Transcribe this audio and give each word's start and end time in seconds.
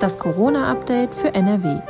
Das 0.00 0.18
Corona-Update 0.18 1.14
für 1.14 1.34
NRW. 1.34 1.80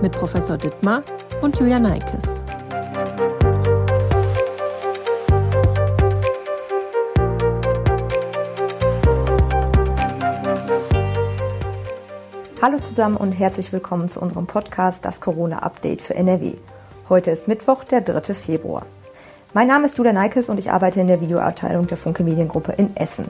Mit 0.00 0.12
Professor 0.12 0.56
Dittmar 0.56 1.02
und 1.42 1.58
Julia 1.58 1.78
Neikes. 1.78 2.42
Hallo 12.60 12.78
zusammen 12.80 13.16
und 13.16 13.32
herzlich 13.32 13.72
willkommen 13.72 14.08
zu 14.08 14.20
unserem 14.20 14.46
Podcast 14.46 15.04
Das 15.04 15.20
Corona-Update 15.20 16.00
für 16.00 16.14
NRW. 16.14 16.54
Heute 17.08 17.30
ist 17.30 17.48
Mittwoch, 17.48 17.84
der 17.84 18.00
3. 18.00 18.34
Februar. 18.34 18.86
Mein 19.54 19.68
Name 19.68 19.84
ist 19.84 19.98
Julia 19.98 20.14
Neikes 20.14 20.48
und 20.48 20.58
ich 20.58 20.70
arbeite 20.70 20.98
in 20.98 21.08
der 21.08 21.20
Videoabteilung 21.20 21.86
der 21.86 21.98
Funke 21.98 22.22
Mediengruppe 22.22 22.72
in 22.72 22.96
Essen. 22.96 23.26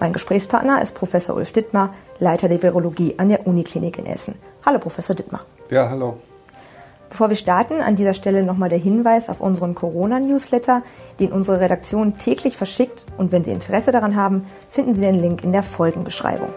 Mein 0.00 0.14
Gesprächspartner 0.14 0.80
ist 0.80 0.94
Professor 0.94 1.36
Ulf 1.36 1.52
Dittmar, 1.52 1.92
Leiter 2.18 2.48
der 2.48 2.62
Virologie 2.62 3.16
an 3.18 3.28
der 3.28 3.46
Uniklinik 3.46 3.98
in 3.98 4.06
Essen. 4.06 4.36
Hallo, 4.64 4.78
Professor 4.78 5.14
Dittmar. 5.14 5.44
Ja, 5.68 5.90
hallo. 5.90 6.16
Bevor 7.10 7.28
wir 7.28 7.36
starten, 7.36 7.82
an 7.82 7.94
dieser 7.94 8.14
Stelle 8.14 8.42
nochmal 8.42 8.70
der 8.70 8.78
Hinweis 8.78 9.28
auf 9.28 9.42
unseren 9.42 9.74
Corona-Newsletter, 9.74 10.82
den 11.20 11.30
unsere 11.30 11.60
Redaktion 11.60 12.16
täglich 12.16 12.56
verschickt. 12.56 13.04
Und 13.18 13.30
wenn 13.30 13.44
Sie 13.44 13.52
Interesse 13.52 13.92
daran 13.92 14.16
haben, 14.16 14.46
finden 14.70 14.94
Sie 14.94 15.02
den 15.02 15.20
Link 15.20 15.44
in 15.44 15.52
der 15.52 15.62
Folgenbeschreibung. 15.62 16.54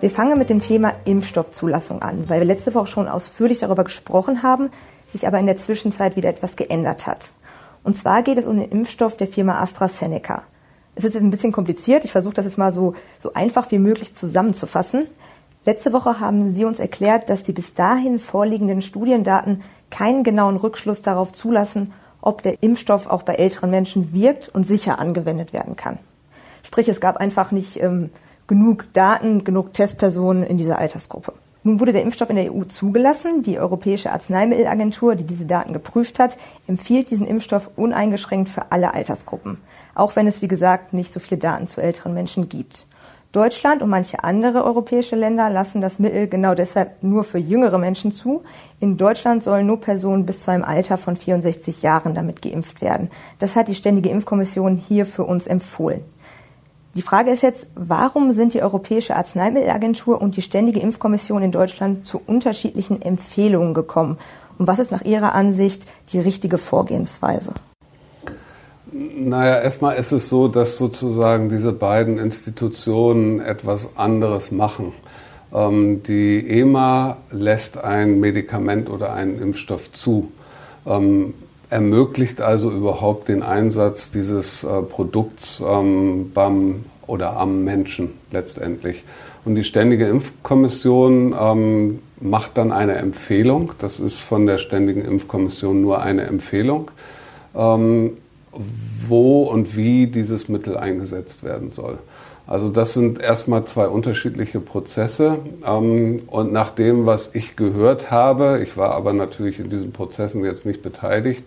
Wir 0.00 0.10
fangen 0.10 0.36
mit 0.36 0.50
dem 0.50 0.60
Thema 0.60 0.92
Impfstoffzulassung 1.06 2.02
an, 2.02 2.28
weil 2.28 2.40
wir 2.40 2.46
letzte 2.46 2.74
Woche 2.74 2.88
schon 2.88 3.08
ausführlich 3.08 3.60
darüber 3.60 3.84
gesprochen 3.84 4.42
haben, 4.42 4.70
sich 5.06 5.26
aber 5.26 5.38
in 5.38 5.46
der 5.46 5.56
Zwischenzeit 5.56 6.16
wieder 6.16 6.28
etwas 6.28 6.56
geändert 6.56 7.06
hat. 7.06 7.32
Und 7.82 7.96
zwar 7.96 8.22
geht 8.22 8.38
es 8.38 8.46
um 8.46 8.56
den 8.56 8.70
Impfstoff 8.70 9.16
der 9.16 9.28
Firma 9.28 9.60
AstraZeneca. 9.60 10.44
Es 10.94 11.04
ist 11.04 11.14
jetzt 11.14 11.22
ein 11.22 11.30
bisschen 11.30 11.52
kompliziert, 11.52 12.04
ich 12.04 12.12
versuche 12.12 12.34
das 12.34 12.44
jetzt 12.44 12.58
mal 12.58 12.72
so, 12.72 12.94
so 13.18 13.32
einfach 13.34 13.70
wie 13.70 13.78
möglich 13.78 14.14
zusammenzufassen. 14.14 15.06
Letzte 15.66 15.92
Woche 15.92 16.20
haben 16.20 16.54
Sie 16.54 16.64
uns 16.64 16.78
erklärt, 16.78 17.28
dass 17.28 17.42
die 17.42 17.52
bis 17.52 17.74
dahin 17.74 18.18
vorliegenden 18.18 18.82
Studiendaten 18.82 19.62
keinen 19.90 20.22
genauen 20.22 20.56
Rückschluss 20.56 21.02
darauf 21.02 21.32
zulassen, 21.32 21.92
ob 22.20 22.42
der 22.42 22.62
Impfstoff 22.62 23.06
auch 23.06 23.22
bei 23.22 23.34
älteren 23.34 23.70
Menschen 23.70 24.12
wirkt 24.12 24.48
und 24.48 24.64
sicher 24.64 24.98
angewendet 24.98 25.52
werden 25.52 25.76
kann. 25.76 25.98
Sprich, 26.62 26.88
es 26.88 27.00
gab 27.00 27.18
einfach 27.18 27.50
nicht 27.50 27.82
ähm, 27.82 28.10
genug 28.46 28.92
Daten, 28.92 29.44
genug 29.44 29.74
Testpersonen 29.74 30.42
in 30.42 30.56
dieser 30.56 30.78
Altersgruppe. 30.78 31.32
Nun 31.66 31.80
wurde 31.80 31.94
der 31.94 32.02
Impfstoff 32.02 32.28
in 32.28 32.36
der 32.36 32.54
EU 32.54 32.64
zugelassen. 32.64 33.42
Die 33.42 33.58
Europäische 33.58 34.12
Arzneimittelagentur, 34.12 35.14
die 35.14 35.24
diese 35.24 35.46
Daten 35.46 35.72
geprüft 35.72 36.18
hat, 36.18 36.36
empfiehlt 36.66 37.10
diesen 37.10 37.26
Impfstoff 37.26 37.70
uneingeschränkt 37.76 38.50
für 38.50 38.70
alle 38.70 38.92
Altersgruppen, 38.92 39.56
auch 39.94 40.14
wenn 40.14 40.26
es, 40.26 40.42
wie 40.42 40.48
gesagt, 40.48 40.92
nicht 40.92 41.10
so 41.10 41.20
viele 41.20 41.38
Daten 41.38 41.66
zu 41.66 41.80
älteren 41.80 42.12
Menschen 42.12 42.50
gibt. 42.50 42.86
Deutschland 43.32 43.82
und 43.82 43.88
manche 43.88 44.22
andere 44.22 44.62
europäische 44.62 45.16
Länder 45.16 45.48
lassen 45.48 45.80
das 45.80 45.98
Mittel 45.98 46.28
genau 46.28 46.54
deshalb 46.54 47.02
nur 47.02 47.24
für 47.24 47.38
jüngere 47.38 47.78
Menschen 47.78 48.12
zu. 48.12 48.44
In 48.78 48.98
Deutschland 48.98 49.42
sollen 49.42 49.66
nur 49.66 49.80
Personen 49.80 50.26
bis 50.26 50.42
zu 50.42 50.50
einem 50.50 50.62
Alter 50.62 50.98
von 50.98 51.16
64 51.16 51.82
Jahren 51.82 52.14
damit 52.14 52.42
geimpft 52.42 52.82
werden. 52.82 53.10
Das 53.38 53.56
hat 53.56 53.68
die 53.68 53.74
Ständige 53.74 54.10
Impfkommission 54.10 54.76
hier 54.76 55.06
für 55.06 55.24
uns 55.24 55.46
empfohlen. 55.46 56.02
Die 56.96 57.02
Frage 57.02 57.30
ist 57.30 57.42
jetzt, 57.42 57.66
warum 57.74 58.30
sind 58.30 58.54
die 58.54 58.62
Europäische 58.62 59.16
Arzneimittelagentur 59.16 60.22
und 60.22 60.36
die 60.36 60.42
Ständige 60.42 60.78
Impfkommission 60.78 61.42
in 61.42 61.50
Deutschland 61.50 62.06
zu 62.06 62.20
unterschiedlichen 62.24 63.02
Empfehlungen 63.02 63.74
gekommen? 63.74 64.16
Und 64.58 64.68
was 64.68 64.78
ist 64.78 64.92
nach 64.92 65.02
Ihrer 65.04 65.34
Ansicht 65.34 65.86
die 66.12 66.20
richtige 66.20 66.56
Vorgehensweise? 66.58 67.54
Naja, 68.92 69.60
erstmal 69.60 69.96
ist 69.96 70.12
es 70.12 70.28
so, 70.28 70.46
dass 70.46 70.78
sozusagen 70.78 71.48
diese 71.48 71.72
beiden 71.72 72.18
Institutionen 72.18 73.40
etwas 73.40 73.96
anderes 73.96 74.52
machen. 74.52 74.92
Ähm, 75.52 76.04
die 76.04 76.48
EMA 76.48 77.16
lässt 77.32 77.76
ein 77.82 78.20
Medikament 78.20 78.88
oder 78.88 79.12
einen 79.14 79.42
Impfstoff 79.42 79.90
zu. 79.90 80.30
Ähm, 80.86 81.34
ermöglicht 81.70 82.40
also 82.40 82.70
überhaupt 82.70 83.28
den 83.28 83.42
Einsatz 83.42 84.10
dieses 84.10 84.64
äh, 84.64 84.82
Produkts 84.82 85.62
ähm, 85.66 86.32
beim 86.32 86.84
oder 87.06 87.36
am 87.36 87.64
Menschen 87.64 88.10
letztendlich. 88.30 89.04
Und 89.44 89.56
die 89.56 89.64
Ständige 89.64 90.06
Impfkommission 90.06 91.34
ähm, 91.38 91.98
macht 92.20 92.56
dann 92.56 92.72
eine 92.72 92.94
Empfehlung. 92.94 93.72
Das 93.78 94.00
ist 94.00 94.20
von 94.20 94.46
der 94.46 94.58
Ständigen 94.58 95.04
Impfkommission 95.04 95.82
nur 95.82 96.02
eine 96.02 96.22
Empfehlung, 96.22 96.90
ähm, 97.54 98.16
wo 99.06 99.42
und 99.42 99.76
wie 99.76 100.06
dieses 100.06 100.48
Mittel 100.48 100.76
eingesetzt 100.76 101.44
werden 101.44 101.70
soll. 101.70 101.98
Also 102.46 102.68
das 102.68 102.92
sind 102.92 103.20
erstmal 103.20 103.64
zwei 103.64 103.86
unterschiedliche 103.86 104.60
Prozesse. 104.60 105.38
Ähm, 105.66 106.22
und 106.26 106.52
nach 106.52 106.70
dem, 106.70 107.06
was 107.06 107.34
ich 107.34 107.56
gehört 107.56 108.10
habe, 108.10 108.60
ich 108.62 108.76
war 108.76 108.92
aber 108.92 109.12
natürlich 109.12 109.58
in 109.58 109.70
diesen 109.70 109.92
Prozessen 109.92 110.44
jetzt 110.44 110.66
nicht 110.66 110.82
beteiligt, 110.82 111.44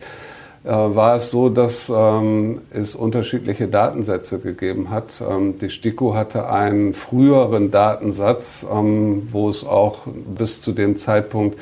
äh, 0.63 0.69
war 0.69 1.15
es 1.15 1.29
so, 1.29 1.49
dass 1.49 1.91
ähm, 1.95 2.61
es 2.71 2.95
unterschiedliche 2.95 3.67
Datensätze 3.67 4.39
gegeben 4.39 4.89
hat. 4.89 5.21
Ähm, 5.21 5.59
die 5.59 5.69
STIKO 5.69 6.15
hatte 6.15 6.49
einen 6.49 6.93
früheren 6.93 7.69
Datensatz, 7.69 8.65
wo 8.69 9.49
es 9.49 9.63
auch 9.65 10.07
bis 10.07 10.61
zu 10.61 10.71
dem 10.71 10.97
Zeitpunkt 10.97 11.59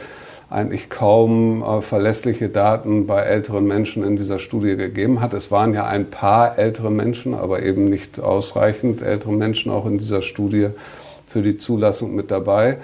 eigentlich 0.50 0.90
kaum 0.90 1.64
äh, 1.64 1.82
verlässliche 1.82 2.50
Daten 2.50 3.08
bei 3.08 3.22
älteren 3.22 3.66
Menschen 3.66 4.04
in 4.04 4.16
dieser 4.16 4.40
Studie 4.40 4.76
gegeben 4.76 5.22
hat. 5.22 5.34
Es 5.34 5.52
waren 5.52 5.74
ja 5.74 5.86
ein 5.86 6.10
paar 6.10 6.58
ältere 6.58 6.92
Menschen, 6.92 7.34
aber 7.34 7.64
eben 7.64 7.90
nicht 7.90 8.20
ausreichend 8.20 9.02
ältere 9.02 9.34
Menschen 9.34 9.72
auch 9.72 9.86
in 9.86 9.98
dieser 9.98 10.22
Studie 10.22 10.70
für 11.26 11.42
die 11.42 11.58
Zulassung 11.58 12.16
mit 12.16 12.30
dabei. 12.30 12.78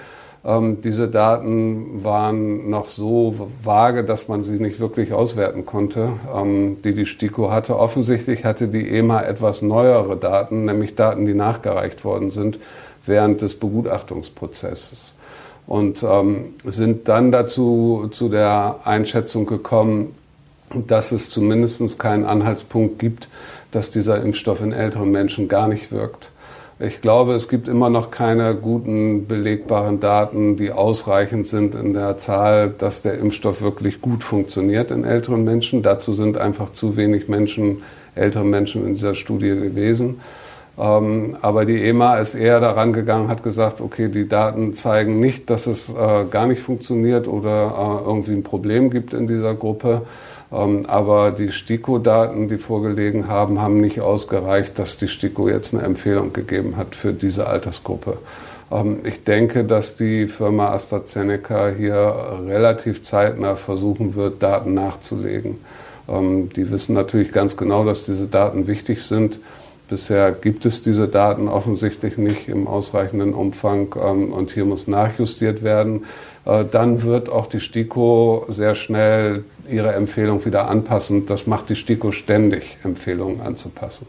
Ähm, 0.44 0.80
diese 0.82 1.06
Daten 1.08 2.02
waren 2.02 2.68
noch 2.68 2.88
so 2.88 3.48
vage, 3.62 4.02
dass 4.02 4.26
man 4.26 4.42
sie 4.42 4.58
nicht 4.58 4.80
wirklich 4.80 5.12
auswerten 5.12 5.64
konnte, 5.64 6.14
ähm, 6.34 6.78
die 6.82 6.94
die 6.94 7.06
STIKO 7.06 7.52
hatte. 7.52 7.78
Offensichtlich 7.78 8.44
hatte 8.44 8.66
die 8.66 8.88
EMA 8.90 9.22
etwas 9.22 9.62
neuere 9.62 10.16
Daten, 10.16 10.64
nämlich 10.64 10.96
Daten, 10.96 11.26
die 11.26 11.34
nachgereicht 11.34 12.04
worden 12.04 12.32
sind 12.32 12.58
während 13.06 13.40
des 13.40 13.54
Begutachtungsprozesses 13.54 15.14
und 15.66 16.02
ähm, 16.02 16.54
sind 16.64 17.08
dann 17.08 17.32
dazu 17.32 18.08
zu 18.12 18.28
der 18.28 18.80
Einschätzung 18.84 19.46
gekommen, 19.46 20.14
dass 20.86 21.12
es 21.12 21.30
zumindest 21.30 21.98
keinen 21.98 22.24
Anhaltspunkt 22.24 22.98
gibt, 22.98 23.28
dass 23.70 23.90
dieser 23.90 24.22
Impfstoff 24.22 24.62
in 24.62 24.72
älteren 24.72 25.10
Menschen 25.10 25.48
gar 25.48 25.68
nicht 25.68 25.92
wirkt. 25.92 26.30
Ich 26.78 27.00
glaube, 27.00 27.34
es 27.34 27.48
gibt 27.48 27.68
immer 27.68 27.90
noch 27.90 28.10
keine 28.10 28.56
guten 28.56 29.28
belegbaren 29.28 30.00
Daten, 30.00 30.56
die 30.56 30.72
ausreichend 30.72 31.46
sind 31.46 31.76
in 31.76 31.92
der 31.94 32.16
Zahl, 32.16 32.70
dass 32.76 33.02
der 33.02 33.18
Impfstoff 33.18 33.62
wirklich 33.62 34.00
gut 34.00 34.24
funktioniert 34.24 34.90
in 34.90 35.04
älteren 35.04 35.44
Menschen. 35.44 35.82
Dazu 35.82 36.12
sind 36.12 36.38
einfach 36.38 36.72
zu 36.72 36.96
wenig 36.96 37.28
Menschen, 37.28 37.82
ältere 38.16 38.44
Menschen 38.44 38.84
in 38.84 38.94
dieser 38.94 39.14
Studie 39.14 39.50
gewesen. 39.50 40.20
Ähm, 40.82 41.36
aber 41.40 41.64
die 41.64 41.80
EMA 41.84 42.16
ist 42.18 42.34
eher 42.34 42.58
daran 42.58 42.92
gegangen, 42.92 43.28
hat 43.28 43.44
gesagt, 43.44 43.80
okay, 43.80 44.08
die 44.08 44.28
Daten 44.28 44.74
zeigen 44.74 45.20
nicht, 45.20 45.48
dass 45.48 45.68
es 45.68 45.88
äh, 45.90 46.24
gar 46.28 46.46
nicht 46.46 46.60
funktioniert 46.60 47.28
oder 47.28 48.00
äh, 48.02 48.08
irgendwie 48.08 48.32
ein 48.32 48.42
Problem 48.42 48.90
gibt 48.90 49.14
in 49.14 49.28
dieser 49.28 49.54
Gruppe. 49.54 50.02
Ähm, 50.50 50.86
aber 50.86 51.30
die 51.30 51.52
STIKO-Daten, 51.52 52.48
die 52.48 52.58
vorgelegen 52.58 53.28
haben, 53.28 53.60
haben 53.60 53.80
nicht 53.80 54.00
ausgereicht, 54.00 54.76
dass 54.76 54.96
die 54.96 55.06
STIKO 55.06 55.48
jetzt 55.48 55.72
eine 55.72 55.84
Empfehlung 55.84 56.32
gegeben 56.32 56.76
hat 56.76 56.96
für 56.96 57.12
diese 57.12 57.46
Altersgruppe. 57.46 58.18
Ähm, 58.72 58.98
ich 59.04 59.22
denke, 59.22 59.62
dass 59.62 59.94
die 59.94 60.26
Firma 60.26 60.72
AstraZeneca 60.72 61.68
hier 61.68 62.40
relativ 62.48 63.04
zeitnah 63.04 63.54
versuchen 63.54 64.16
wird, 64.16 64.42
Daten 64.42 64.74
nachzulegen. 64.74 65.58
Ähm, 66.08 66.48
die 66.48 66.72
wissen 66.72 66.94
natürlich 66.94 67.30
ganz 67.30 67.56
genau, 67.56 67.84
dass 67.84 68.04
diese 68.04 68.26
Daten 68.26 68.66
wichtig 68.66 69.04
sind. 69.04 69.38
Bisher 69.92 70.32
gibt 70.32 70.64
es 70.64 70.80
diese 70.80 71.06
Daten 71.06 71.48
offensichtlich 71.48 72.16
nicht 72.16 72.48
im 72.48 72.66
ausreichenden 72.66 73.34
Umfang 73.34 73.94
ähm, 74.02 74.32
und 74.32 74.50
hier 74.50 74.64
muss 74.64 74.86
nachjustiert 74.86 75.62
werden. 75.62 76.06
Äh, 76.46 76.64
dann 76.64 77.02
wird 77.02 77.28
auch 77.28 77.46
die 77.46 77.60
STIKO 77.60 78.46
sehr 78.48 78.74
schnell 78.74 79.44
ihre 79.68 79.92
Empfehlung 79.92 80.42
wieder 80.46 80.70
anpassen. 80.70 81.26
Das 81.26 81.46
macht 81.46 81.68
die 81.68 81.76
STIKO 81.76 82.10
ständig, 82.10 82.78
Empfehlungen 82.82 83.42
anzupassen. 83.42 84.06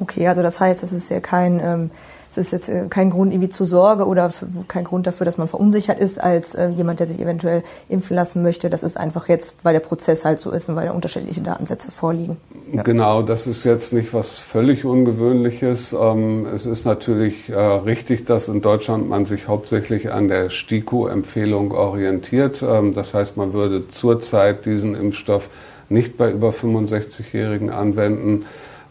Okay, 0.00 0.26
also 0.26 0.42
das 0.42 0.58
heißt, 0.58 0.82
es 0.82 0.92
ist 0.92 1.10
ja 1.10 1.20
kein 1.20 1.60
ähm, 1.60 1.90
es 2.36 2.46
ist 2.46 2.52
jetzt 2.52 2.68
äh, 2.68 2.86
kein 2.88 3.10
Grund 3.10 3.32
irgendwie 3.32 3.48
zur 3.48 3.66
Sorge 3.66 4.06
oder 4.06 4.30
kein 4.68 4.84
Grund 4.84 5.06
dafür, 5.06 5.24
dass 5.24 5.38
man 5.38 5.48
verunsichert 5.48 5.98
ist 5.98 6.20
als 6.20 6.54
äh, 6.54 6.68
jemand, 6.68 7.00
der 7.00 7.06
sich 7.06 7.20
eventuell 7.20 7.62
impfen 7.88 8.16
lassen 8.16 8.42
möchte. 8.42 8.70
Das 8.70 8.82
ist 8.82 8.96
einfach 8.96 9.28
jetzt, 9.28 9.56
weil 9.62 9.72
der 9.72 9.80
Prozess 9.80 10.24
halt 10.24 10.40
so 10.40 10.50
ist 10.50 10.68
und 10.68 10.76
weil 10.76 10.86
da 10.86 10.92
unterschiedliche 10.92 11.40
Datensätze 11.40 11.90
vorliegen. 11.90 12.36
Genau, 12.84 13.22
das 13.22 13.46
ist 13.46 13.64
jetzt 13.64 13.92
nicht 13.92 14.12
was 14.14 14.38
völlig 14.38 14.84
Ungewöhnliches. 14.84 15.92
Ähm, 15.92 16.46
es 16.52 16.66
ist 16.66 16.84
natürlich 16.84 17.48
äh, 17.50 17.58
richtig, 17.58 18.26
dass 18.26 18.48
in 18.48 18.60
Deutschland 18.62 19.08
man 19.08 19.24
sich 19.24 19.48
hauptsächlich 19.48 20.12
an 20.12 20.28
der 20.28 20.50
STIKO-Empfehlung 20.50 21.72
orientiert. 21.72 22.62
Ähm, 22.62 22.94
das 22.94 23.14
heißt, 23.14 23.36
man 23.36 23.52
würde 23.52 23.88
zurzeit 23.88 24.66
diesen 24.66 24.94
Impfstoff 24.94 25.50
nicht 25.88 26.16
bei 26.16 26.30
über 26.30 26.50
65-Jährigen 26.50 27.70
anwenden. 27.70 28.46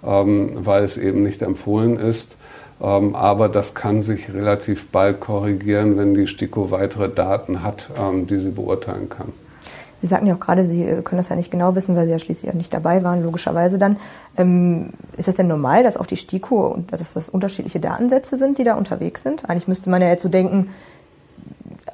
ähm, 0.05 0.51
weil 0.53 0.83
es 0.83 0.97
eben 0.97 1.23
nicht 1.23 1.41
empfohlen 1.41 1.97
ist. 1.97 2.37
Ähm, 2.83 3.15
aber 3.15 3.47
das 3.47 3.73
kann 3.73 4.01
sich 4.01 4.33
relativ 4.33 4.89
bald 4.89 5.21
korrigieren, 5.21 5.97
wenn 5.97 6.13
die 6.13 6.27
STIKO 6.27 6.69
weitere 6.69 7.09
Daten 7.09 7.63
hat, 7.63 7.89
ähm, 7.97 8.27
die 8.27 8.37
sie 8.37 8.51
beurteilen 8.51 9.09
kann. 9.09 9.31
Sie 10.01 10.07
sagten 10.07 10.27
ja 10.27 10.35
auch 10.35 10.39
gerade, 10.41 10.65
Sie 10.65 10.83
äh, 10.83 11.01
können 11.01 11.17
das 11.19 11.29
ja 11.29 11.37
nicht 11.37 11.49
genau 11.49 11.75
wissen, 11.75 11.95
weil 11.95 12.05
Sie 12.05 12.11
ja 12.11 12.19
schließlich 12.19 12.51
ja 12.51 12.57
nicht 12.57 12.73
dabei 12.73 13.01
waren, 13.03 13.23
logischerweise 13.23 13.77
dann. 13.77 13.95
Ähm, 14.35 14.89
ist 15.15 15.29
es 15.29 15.35
denn 15.35 15.47
normal, 15.47 15.83
dass 15.83 15.95
auch 15.95 16.05
die 16.05 16.17
STIKO 16.17 16.67
und 16.67 16.91
dass 16.91 17.13
das 17.13 17.29
unterschiedliche 17.29 17.79
Datensätze 17.79 18.37
sind, 18.37 18.57
die 18.57 18.65
da 18.65 18.73
unterwegs 18.73 19.23
sind? 19.23 19.49
Eigentlich 19.49 19.69
müsste 19.69 19.89
man 19.89 20.01
ja 20.01 20.09
jetzt 20.09 20.23
so 20.23 20.27
denken, 20.27 20.71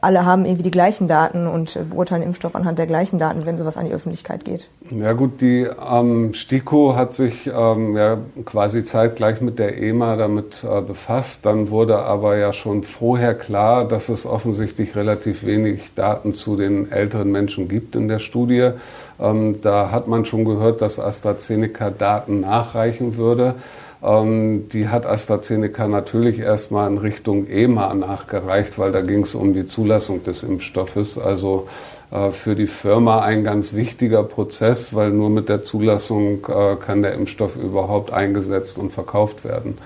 alle 0.01 0.25
haben 0.25 0.46
irgendwie 0.46 0.63
die 0.63 0.72
gleichen 0.72 1.07
Daten 1.07 1.48
und 1.48 1.75
äh, 1.75 1.84
beurteilen 1.84 2.24
Impfstoff 2.24 2.56
anhand 2.56 2.80
der 2.80 2.88
gleichen 2.88 3.19
Daten, 3.19 3.46
wenn 3.46 3.57
sowas 3.57 3.78
an 3.78 3.86
die 3.86 3.92
Öffentlichkeit 3.92 4.46
geht. 4.46 4.69
Ja 4.92 5.13
gut, 5.13 5.42
die 5.42 5.68
ähm, 5.92 6.34
STIKO 6.34 6.96
hat 6.96 7.13
sich 7.13 7.48
ähm, 7.48 7.96
ja, 7.96 8.18
quasi 8.46 8.84
zeitgleich 8.84 9.42
mit 9.42 9.60
der 9.60 9.78
EMA 9.78 10.16
damit 10.16 10.63
äh, 10.63 10.81
befasst. 10.81 11.46
Dann 11.46 11.69
wurde 11.69 12.00
aber 12.00 12.38
ja 12.38 12.54
schon 12.54 12.84
vorher 12.84 13.36
klar, 13.36 13.88
dass 13.88 14.10
es 14.10 14.25
offensichtlich 14.25 14.96
relativ 14.96 15.46
wenig 15.46 15.94
Daten 15.96 16.34
zu 16.34 16.56
den 16.56 16.92
älteren 16.92 17.31
Menschen 17.31 17.68
gibt 17.68 17.95
in 17.95 18.07
der 18.07 18.19
Studie. 18.19 18.72
Ähm, 19.19 19.62
da 19.62 19.92
hat 19.92 20.07
man 20.07 20.25
schon 20.25 20.45
gehört, 20.45 20.81
dass 20.81 21.00
AstraZeneca 21.00 21.90
Daten 21.90 22.40
nachreichen 22.42 23.18
würde. 23.18 23.56
Ähm, 24.01 24.69
die 24.69 24.88
hat 24.88 25.06
AstraZeneca 25.06 25.88
natürlich 25.88 26.40
erstmal 26.40 26.90
in 26.90 26.98
Richtung 26.98 27.48
EMA 27.48 27.94
nachgereicht, 27.94 28.80
weil 28.80 28.92
da 28.92 29.01
ging 29.01 29.24
es 29.24 29.36
um 29.36 29.54
die 29.54 29.68
Zulassung 29.68 30.24
des 30.24 30.44
Impfstoffes. 30.44 31.18
Also 31.18 31.68
äh, 32.12 32.31
für 32.31 32.56
die 32.56 32.68
Firma 32.68 33.22
ein 33.22 33.44
ganz 33.44 33.74
wichtiger 33.74 34.24
Prozess, 34.24 34.96
weil 34.96 35.12
nur 35.12 35.30
mit 35.30 35.50
der 35.50 35.63
Zulassung 35.63 36.46
äh, 36.48 36.75
kann 36.78 37.01
der 37.01 37.13
Impfstoff 37.13 37.56
überhaupt 37.56 38.12
eingesetzt 38.12 38.78
und 38.78 38.92
verkauft 38.92 39.44
werden. 39.44 39.78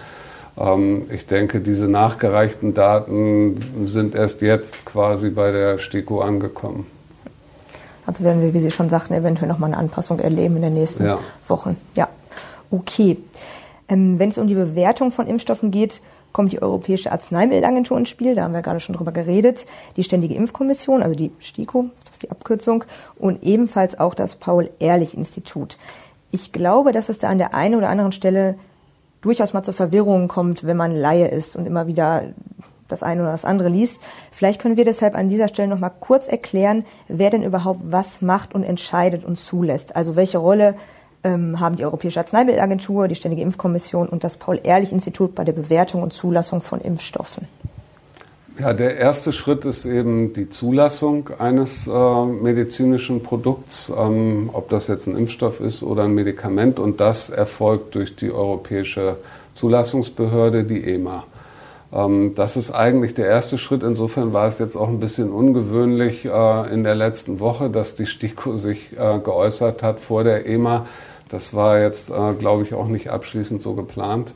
Ähm, 0.58 1.04
ich 1.12 1.26
denke, 1.26 1.60
diese 1.60 1.88
nachgereichten 1.88 2.74
Daten 2.74 3.86
sind 3.86 4.16
erst 4.16 4.42
jetzt 4.42 4.86
quasi 4.86 5.30
bei 5.32 5.52
der 5.52 5.80
STIKO 5.80 6.22
angekommen. 6.22 6.86
Also 8.06 8.24
werden 8.24 8.42
wir, 8.42 8.54
wie 8.54 8.60
Sie 8.60 8.72
schon 8.72 8.90
sagten, 8.90 9.14
eventuell 9.14 9.48
nochmal 9.48 9.72
eine 9.72 9.78
Anpassung 9.78 10.20
erleben 10.20 10.58
in 10.58 10.62
den 10.62 10.74
nächsten 10.74 11.06
ja. 11.06 11.20
Wochen. 11.48 11.78
Ja, 11.96 12.10
okay. 12.70 13.18
Ähm, 13.88 14.20
wenn 14.20 14.30
es 14.30 14.38
um 14.38 14.48
die 14.48 14.56
Bewertung 14.56 15.12
von 15.12 15.28
Impfstoffen 15.28 15.72
geht, 15.72 16.02
kommt 16.32 16.52
die 16.52 16.62
Europäische 16.62 17.12
Arzneimittelagentur 17.12 17.98
ins 17.98 18.10
Spiel. 18.10 18.36
Da 18.36 18.44
haben 18.44 18.54
wir 18.54 18.62
gerade 18.62 18.80
schon 18.80 18.96
drüber 18.96 19.12
geredet. 19.12 19.66
Die 19.96 20.04
Ständige 20.04 20.36
Impfkommission, 20.36 21.04
also 21.04 21.16
die 21.16 21.32
STIKO, 21.40 21.86
das 22.04 22.14
ist 22.14 22.24
die 22.24 22.32
Abkürzung, 22.32 22.84
und 23.18 23.44
ebenfalls 23.44 24.00
auch 24.00 24.16
das 24.16 24.36
Paul-Ehrlich-Institut. 24.36 25.78
Ich 26.32 26.52
glaube, 26.52 26.92
dass 26.92 27.10
es 27.10 27.20
da 27.20 27.30
an 27.30 27.38
der 27.38 27.54
einen 27.54 27.76
oder 27.76 27.90
anderen 27.90 28.12
Stelle 28.12 28.56
durchaus 29.22 29.54
mal 29.54 29.64
zu 29.64 29.72
Verwirrungen 29.72 30.28
kommt, 30.28 30.66
wenn 30.66 30.76
man 30.76 30.92
Laie 30.92 31.28
ist 31.28 31.56
und 31.56 31.66
immer 31.66 31.88
wieder 31.88 32.24
das 32.88 33.04
eine 33.04 33.22
oder 33.22 33.32
das 33.32 33.46
andere 33.46 33.70
liest. 33.70 33.98
Vielleicht 34.32 34.62
können 34.62 34.78
wir 34.78 34.86
deshalb 34.86 35.16
an 35.16 35.30
dieser 35.30 35.48
Stelle 35.48 35.70
noch 35.70 35.80
mal 35.80 35.90
kurz 35.90 36.28
erklären, 36.28 36.86
wer 37.08 37.30
denn 37.30 37.44
überhaupt 37.44 37.80
was 37.84 38.22
macht 38.22 38.54
und 38.54 38.64
entscheidet 38.64 39.24
und 39.24 39.38
zulässt. 39.38 39.96
Also 39.96 40.16
welche 40.16 40.40
Rolle 40.40 40.76
ähm, 41.24 41.60
haben 41.60 41.76
die 41.76 41.86
Europäische 41.86 42.20
Arzneimittelagentur, 42.20 43.08
die 43.08 43.16
Ständige 43.16 43.42
Impfkommission 43.42 44.08
und 44.08 44.24
das 44.24 44.38
Paul-Ehrlich-Institut 44.38 45.36
bei 45.36 45.44
der 45.44 45.54
Bewertung 45.54 46.04
und 46.04 46.14
Zulassung 46.14 46.62
von 46.62 46.82
Impfstoffen. 46.82 47.48
Ja, 48.60 48.72
der 48.74 48.98
erste 48.98 49.32
Schritt 49.32 49.66
ist 49.66 49.86
eben 49.86 50.34
die 50.34 50.48
Zulassung 50.48 51.30
eines 51.40 51.88
äh, 51.88 52.26
medizinischen 52.26 53.24
Produkts, 53.24 53.92
ähm, 53.98 54.52
ob 54.54 54.70
das 54.70 54.88
jetzt 54.88 55.08
ein 55.08 55.18
Impfstoff 55.18 55.60
ist 55.60 55.82
oder 55.82 56.04
ein 56.04 56.14
Medikament. 56.14 56.78
Und 56.78 57.02
das 57.02 57.32
erfolgt 57.32 57.96
durch 57.96 58.16
die 58.16 58.32
Europäische 58.32 59.18
Zulassungsbehörde, 59.56 60.66
die 60.66 60.84
EMA. 60.84 61.24
Ähm, 61.92 62.34
das 62.36 62.56
ist 62.56 62.70
eigentlich 62.70 63.16
der 63.16 63.26
erste 63.26 63.58
Schritt. 63.58 63.82
Insofern 63.82 64.34
war 64.34 64.46
es 64.46 64.60
jetzt 64.60 64.76
auch 64.76 64.88
ein 64.88 65.00
bisschen 65.00 65.32
ungewöhnlich 65.32 66.26
äh, 66.26 66.74
in 66.74 66.84
der 66.84 66.94
letzten 66.94 67.40
Woche, 67.40 67.72
dass 67.72 67.96
die 67.96 68.06
STIKO 68.06 68.58
sich 68.58 68.94
äh, 68.94 69.20
geäußert 69.20 69.82
hat 69.82 70.00
vor 70.00 70.24
der 70.24 70.46
EMA 70.46 70.86
das 71.34 71.56
war 71.56 71.80
jetzt, 71.80 72.12
äh, 72.12 72.34
glaube 72.38 72.62
ich, 72.62 72.76
auch 72.76 72.88
nicht 72.88 73.10
abschließend 73.10 73.62
so 73.62 73.74
geplant. 73.74 74.34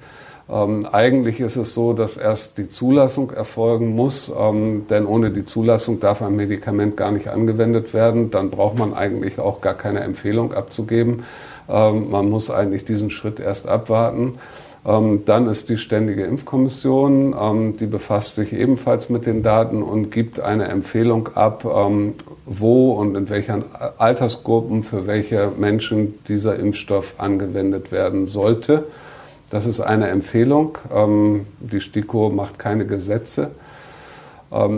Ähm, 0.50 0.88
eigentlich 0.92 1.40
ist 1.40 1.56
es 1.56 1.74
so, 1.74 1.94
dass 1.94 2.18
erst 2.18 2.58
die 2.58 2.70
Zulassung 2.70 3.32
erfolgen 3.32 3.96
muss, 3.96 4.32
ähm, 4.36 4.88
denn 4.90 5.06
ohne 5.06 5.30
die 5.30 5.46
Zulassung 5.46 6.00
darf 6.00 6.24
ein 6.24 6.36
Medikament 6.36 6.98
gar 6.98 7.12
nicht 7.12 7.28
angewendet 7.28 7.94
werden. 7.94 8.32
Dann 8.32 8.50
braucht 8.50 8.80
man 8.80 8.96
eigentlich 8.96 9.40
auch 9.40 9.62
gar 9.62 9.76
keine 9.76 10.00
Empfehlung 10.00 10.54
abzugeben. 10.54 11.24
Ähm, 11.70 12.10
man 12.10 12.30
muss 12.30 12.50
eigentlich 12.50 12.84
diesen 12.84 13.12
Schritt 13.12 13.40
erst 13.40 13.68
abwarten. 13.68 14.40
Ähm, 14.88 15.26
dann 15.26 15.48
ist 15.50 15.68
die 15.70 15.78
Ständige 15.78 16.24
Impfkommission, 16.24 17.36
ähm, 17.40 17.76
die 17.76 17.88
befasst 17.88 18.36
sich 18.36 18.54
ebenfalls 18.54 19.10
mit 19.10 19.26
den 19.26 19.44
Daten 19.44 19.84
und 19.84 20.12
gibt 20.12 20.40
eine 20.40 20.70
Empfehlung 20.70 21.30
ab, 21.36 21.66
ähm, 21.66 22.14
wo 22.46 22.94
und 22.94 23.16
in 23.16 23.30
welchen 23.30 23.66
Altersgruppen 23.98 24.84
für 24.84 25.06
welche 25.06 25.52
Menschen 25.58 26.24
dieser 26.30 26.58
Impfstoff 26.58 27.16
angewendet 27.18 27.92
werden 27.92 28.28
sollte. 28.28 28.86
Das 29.50 29.66
ist 29.66 29.82
eine 29.82 30.08
Empfehlung. 30.08 30.78
Die 31.60 31.80
STIKO 31.80 32.30
macht 32.30 32.60
keine 32.60 32.86
Gesetze. 32.86 33.52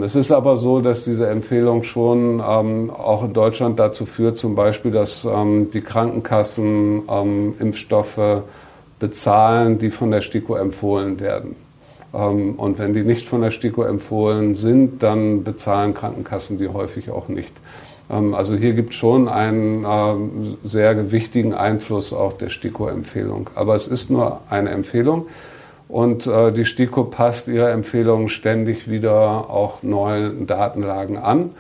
Es 0.04 0.16
ist 0.16 0.32
aber 0.32 0.58
so, 0.58 0.80
dass 0.82 1.06
diese 1.06 1.28
Empfehlung 1.28 1.82
schon 1.84 2.40
auch 2.40 3.24
in 3.24 3.34
Deutschland 3.34 3.80
dazu 3.80 4.06
führt, 4.06 4.38
zum 4.38 4.54
Beispiel, 4.56 4.92
dass 4.92 5.28
die 5.74 5.82
Krankenkassen 5.82 7.04
Impfstoffe 7.60 8.44
bezahlen, 9.00 9.80
die 9.80 9.92
von 9.92 10.12
der 10.12 10.22
STIKO 10.22 10.56
empfohlen 10.56 11.20
werden. 11.20 11.56
Ähm, 12.14 12.56
und 12.56 12.80
wenn 12.80 12.94
die 12.94 13.04
nicht 13.04 13.26
von 13.26 13.42
der 13.42 13.52
STIKO 13.52 13.84
empfohlen 13.84 14.56
sind, 14.56 15.04
dann 15.04 15.44
bezahlen 15.44 15.94
Krankenkassen 15.94 16.58
die 16.58 16.68
häufig 16.68 17.10
auch 17.10 17.28
nicht. 17.28 17.54
Ähm, 18.10 18.34
also 18.34 18.56
hier 18.56 18.74
gibt 18.74 18.92
es 18.92 18.96
schon 18.96 19.28
einen 19.28 19.86
ähm, 19.88 20.58
sehr 20.64 20.96
gewichtigen 20.96 21.54
Einfluss 21.54 22.14
auch 22.14 22.34
der 22.34 22.50
STIKO-Empfehlung. 22.50 23.50
Aber 23.56 23.76
es 23.76 23.88
ist 23.88 24.10
nur 24.10 24.42
eine 24.50 24.70
Empfehlung. 24.72 25.28
Und 25.88 26.28
äh, 26.28 26.52
die 26.52 26.66
STIKO 26.66 27.06
passt 27.06 27.48
ihre 27.48 27.72
Empfehlungen 27.72 28.30
ständig 28.30 28.90
wieder 28.90 29.50
auch 29.50 29.82
neuen 29.82 30.46
Datenlagen 30.46 31.18
an. 31.18 31.52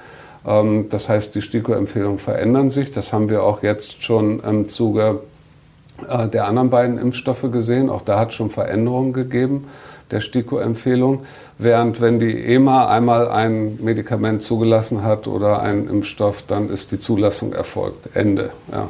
das 0.89 1.09
heißt, 1.09 1.35
die 1.35 1.41
STIKO-Empfehlungen 1.41 2.17
verändern 2.17 2.69
sich. 2.69 2.91
Das 2.91 3.11
haben 3.11 3.29
wir 3.29 3.43
auch 3.43 3.61
jetzt 3.61 4.03
schon 4.03 4.39
im 4.39 4.69
Zuge 4.69 5.19
der 6.33 6.45
anderen 6.45 6.69
beiden 6.69 6.97
Impfstoffe 6.97 7.51
gesehen. 7.51 7.89
Auch 7.89 8.01
da 8.01 8.19
hat 8.19 8.29
es 8.29 8.35
schon 8.35 8.49
Veränderungen 8.49 9.13
gegeben 9.13 9.67
der 10.11 10.21
STIKO-Empfehlung. 10.21 11.25
Während 11.57 12.01
wenn 12.01 12.19
die 12.19 12.45
EMA 12.45 12.87
einmal 12.87 13.29
ein 13.29 13.77
Medikament 13.81 14.41
zugelassen 14.41 15.03
hat 15.03 15.27
oder 15.27 15.61
einen 15.61 15.89
Impfstoff, 15.89 16.43
dann 16.47 16.69
ist 16.69 16.91
die 16.91 16.99
Zulassung 16.99 17.53
erfolgt. 17.53 18.09
Ende. 18.15 18.51
Ja. 18.71 18.87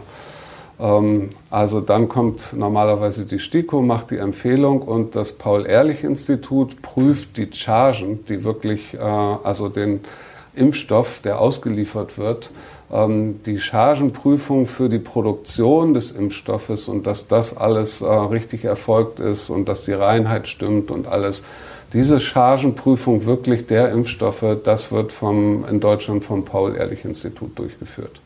Ähm, 0.80 1.30
also 1.50 1.82
dann 1.82 2.08
kommt 2.08 2.54
normalerweise 2.54 3.26
die 3.26 3.40
STIKO, 3.40 3.82
macht 3.82 4.12
die 4.12 4.18
Empfehlung 4.18 4.82
und 4.82 5.16
das 5.16 5.34
Paul-Ehrlich-Institut 5.34 6.82
prüft 6.82 7.38
die 7.38 7.50
Chargen, 7.52 8.26
die 8.26 8.44
wirklich, 8.44 8.94
äh, 8.94 9.00
also 9.00 9.70
den 9.70 10.02
Impfstoff, 10.56 11.22
der 11.22 11.40
ausgeliefert 11.40 12.18
wird, 12.18 12.52
die 12.92 13.60
Chargenprüfung 13.60 14.66
für 14.66 14.90
die 14.90 14.98
Produktion 14.98 15.94
des 15.94 16.12
Impfstoffes 16.12 16.88
und 16.88 17.06
dass 17.06 17.28
das 17.28 17.56
alles 17.56 18.02
äh, 18.02 18.06
richtig 18.06 18.66
erfolgt 18.66 19.20
ist 19.20 19.52
und 19.52 19.70
dass 19.70 19.86
die 19.86 19.94
Reinheit 19.94 20.48
stimmt 20.48 20.90
und 20.90 21.06
alles. 21.06 21.44
Diese 21.94 22.20
Chargenprüfung 22.20 23.26
wirklich 23.26 23.68
der 23.68 23.92
Impfstoffe, 23.92 24.58
das 24.64 24.92
wird 24.92 25.12
vom, 25.12 25.66
in 25.70 25.80
Deutschland 25.80 26.24
vom 26.24 26.46
Paul-Ehrlich-Institut 26.46 27.58
durchgeführt. 27.60 28.22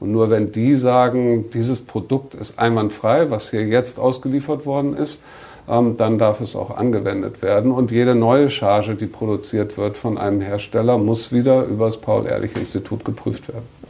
Und 0.00 0.12
nur 0.12 0.28
wenn 0.28 0.52
die 0.52 0.74
sagen, 0.74 1.50
dieses 1.52 1.80
Produkt 1.80 2.34
ist 2.34 2.58
einwandfrei, 2.58 3.30
was 3.30 3.50
hier 3.50 3.66
jetzt 3.66 3.98
ausgeliefert 3.98 4.66
worden 4.66 4.94
ist, 4.96 5.22
ähm, 5.66 5.96
dann 5.96 6.18
darf 6.18 6.42
es 6.42 6.56
auch 6.56 6.76
angewendet 6.76 7.40
werden. 7.40 7.72
Und 7.72 7.90
jede 7.90 8.14
neue 8.14 8.50
Charge, 8.50 8.96
die 8.96 9.06
produziert 9.06 9.78
wird 9.78 9.96
von 9.96 10.18
einem 10.18 10.42
Hersteller, 10.42 10.98
muss 10.98 11.32
wieder 11.32 11.64
über 11.64 11.86
das 11.86 11.96
Paul-Ehrlich-Institut 11.96 13.02
geprüft 13.06 13.48
werden. 13.48 13.83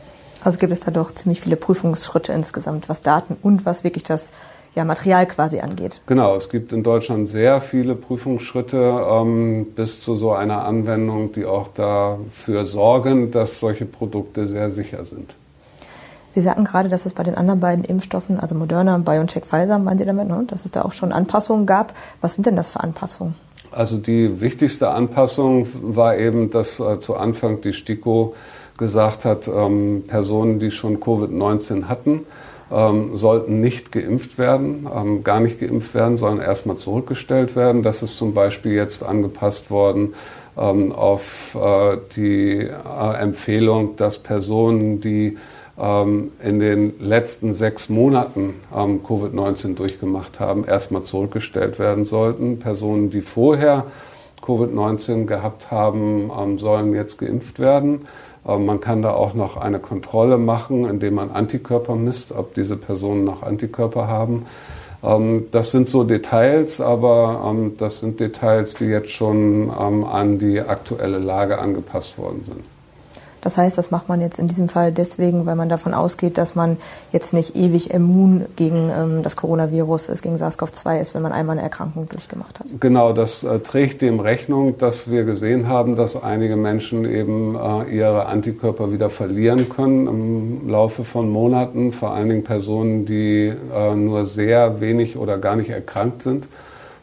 Also 0.44 0.58
gibt 0.58 0.72
es 0.72 0.80
da 0.80 0.90
doch 0.90 1.12
ziemlich 1.12 1.40
viele 1.40 1.56
Prüfungsschritte 1.56 2.32
insgesamt, 2.32 2.90
was 2.90 3.00
Daten 3.00 3.36
und 3.42 3.64
was 3.64 3.82
wirklich 3.82 4.04
das 4.04 4.32
ja, 4.74 4.84
Material 4.84 5.26
quasi 5.26 5.60
angeht. 5.60 6.00
Genau, 6.06 6.36
es 6.36 6.50
gibt 6.50 6.72
in 6.72 6.82
Deutschland 6.82 7.28
sehr 7.28 7.60
viele 7.60 7.94
Prüfungsschritte 7.94 8.76
ähm, 8.76 9.66
bis 9.74 10.00
zu 10.00 10.16
so 10.16 10.32
einer 10.32 10.64
Anwendung, 10.66 11.32
die 11.32 11.46
auch 11.46 11.68
dafür 11.68 12.66
sorgen, 12.66 13.30
dass 13.30 13.60
solche 13.60 13.86
Produkte 13.86 14.46
sehr 14.46 14.70
sicher 14.70 15.04
sind. 15.04 15.34
Sie 16.32 16.40
sagten 16.40 16.64
gerade, 16.64 16.88
dass 16.88 17.06
es 17.06 17.12
bei 17.12 17.22
den 17.22 17.36
anderen 17.36 17.60
beiden 17.60 17.84
Impfstoffen, 17.84 18.40
also 18.40 18.56
Moderna, 18.56 18.98
BioNTech, 18.98 19.44
Pfizer, 19.44 19.78
meinen 19.78 19.98
Sie 19.98 20.04
damit, 20.04 20.26
ne? 20.28 20.44
dass 20.48 20.64
es 20.64 20.72
da 20.72 20.82
auch 20.82 20.92
schon 20.92 21.12
Anpassungen 21.12 21.64
gab. 21.64 21.94
Was 22.20 22.34
sind 22.34 22.46
denn 22.46 22.56
das 22.56 22.68
für 22.68 22.80
Anpassungen? 22.80 23.36
Also 23.70 23.96
die 23.98 24.40
wichtigste 24.40 24.90
Anpassung 24.90 25.68
war 25.80 26.16
eben, 26.16 26.50
dass 26.50 26.80
äh, 26.80 26.98
zu 26.98 27.16
Anfang 27.16 27.60
die 27.60 27.72
STIKO 27.72 28.34
gesagt 28.76 29.24
hat, 29.24 29.48
ähm, 29.48 30.04
Personen, 30.06 30.58
die 30.58 30.70
schon 30.70 31.00
Covid-19 31.00 31.84
hatten 31.84 32.26
ähm, 32.72 33.16
sollten 33.16 33.60
nicht 33.60 33.92
geimpft 33.92 34.38
werden, 34.38 34.88
ähm, 34.92 35.24
gar 35.24 35.40
nicht 35.40 35.60
geimpft 35.60 35.94
werden, 35.94 36.16
sondern 36.16 36.44
erstmal 36.44 36.76
zurückgestellt 36.76 37.56
werden. 37.56 37.82
Das 37.82 38.02
ist 38.02 38.16
zum 38.16 38.34
Beispiel 38.34 38.72
jetzt 38.72 39.02
angepasst 39.02 39.70
worden 39.70 40.14
ähm, 40.56 40.92
auf 40.92 41.56
äh, 41.60 41.98
die 42.16 42.60
äh, 42.60 43.14
Empfehlung, 43.20 43.96
dass 43.96 44.18
Personen, 44.18 45.00
die 45.00 45.36
ähm, 45.78 46.32
in 46.42 46.58
den 46.58 46.94
letzten 47.00 47.52
sechs 47.52 47.88
Monaten 47.88 48.54
ähm, 48.74 49.02
Covid-19 49.04 49.74
durchgemacht 49.74 50.40
haben, 50.40 50.64
erstmal 50.64 51.02
zurückgestellt 51.02 51.78
werden 51.78 52.04
sollten. 52.04 52.58
Personen, 52.58 53.10
die 53.10 53.22
vorher 53.22 53.86
Covid-19 54.42 55.26
gehabt 55.26 55.70
haben, 55.70 56.30
ähm, 56.36 56.58
sollen 56.58 56.94
jetzt 56.94 57.18
geimpft 57.18 57.58
werden. 57.58 58.06
Man 58.44 58.80
kann 58.80 59.00
da 59.00 59.12
auch 59.12 59.34
noch 59.34 59.56
eine 59.56 59.78
Kontrolle 59.78 60.36
machen, 60.36 60.86
indem 60.86 61.14
man 61.14 61.30
Antikörper 61.30 61.96
misst, 61.96 62.32
ob 62.32 62.54
diese 62.54 62.76
Personen 62.76 63.24
noch 63.24 63.42
Antikörper 63.42 64.06
haben. 64.06 64.44
Das 65.50 65.70
sind 65.70 65.88
so 65.88 66.04
Details, 66.04 66.80
aber 66.80 67.54
das 67.78 68.00
sind 68.00 68.20
Details, 68.20 68.74
die 68.74 68.84
jetzt 68.86 69.10
schon 69.10 69.70
an 69.70 70.38
die 70.38 70.60
aktuelle 70.60 71.18
Lage 71.18 71.58
angepasst 71.58 72.18
worden 72.18 72.42
sind. 72.44 72.64
Das 73.44 73.58
heißt, 73.58 73.76
das 73.76 73.90
macht 73.90 74.08
man 74.08 74.22
jetzt 74.22 74.38
in 74.38 74.46
diesem 74.46 74.70
Fall 74.70 74.90
deswegen, 74.90 75.44
weil 75.44 75.54
man 75.54 75.68
davon 75.68 75.92
ausgeht, 75.92 76.38
dass 76.38 76.54
man 76.54 76.78
jetzt 77.12 77.34
nicht 77.34 77.54
ewig 77.54 77.90
immun 77.92 78.46
gegen 78.56 78.90
ähm, 78.90 79.22
das 79.22 79.36
Coronavirus 79.36 80.08
ist, 80.08 80.22
gegen 80.22 80.36
SARS-CoV-2 80.36 81.00
ist, 81.00 81.14
wenn 81.14 81.20
man 81.20 81.32
einmal 81.32 81.58
eine 81.58 81.62
Erkrankung 81.62 82.06
durchgemacht 82.06 82.58
hat. 82.58 82.66
Genau, 82.80 83.12
das 83.12 83.44
äh, 83.44 83.58
trägt 83.58 84.00
dem 84.00 84.18
Rechnung, 84.18 84.78
dass 84.78 85.10
wir 85.10 85.24
gesehen 85.24 85.68
haben, 85.68 85.94
dass 85.94 86.20
einige 86.20 86.56
Menschen 86.56 87.04
eben 87.04 87.54
äh, 87.54 87.94
ihre 87.94 88.26
Antikörper 88.26 88.90
wieder 88.92 89.10
verlieren 89.10 89.68
können 89.68 90.06
im 90.06 90.68
Laufe 90.70 91.04
von 91.04 91.28
Monaten, 91.28 91.92
vor 91.92 92.12
allen 92.12 92.30
Dingen 92.30 92.44
Personen, 92.44 93.04
die 93.04 93.52
äh, 93.74 93.94
nur 93.94 94.24
sehr 94.24 94.80
wenig 94.80 95.18
oder 95.18 95.36
gar 95.36 95.56
nicht 95.56 95.68
erkrankt 95.68 96.22
sind 96.22 96.48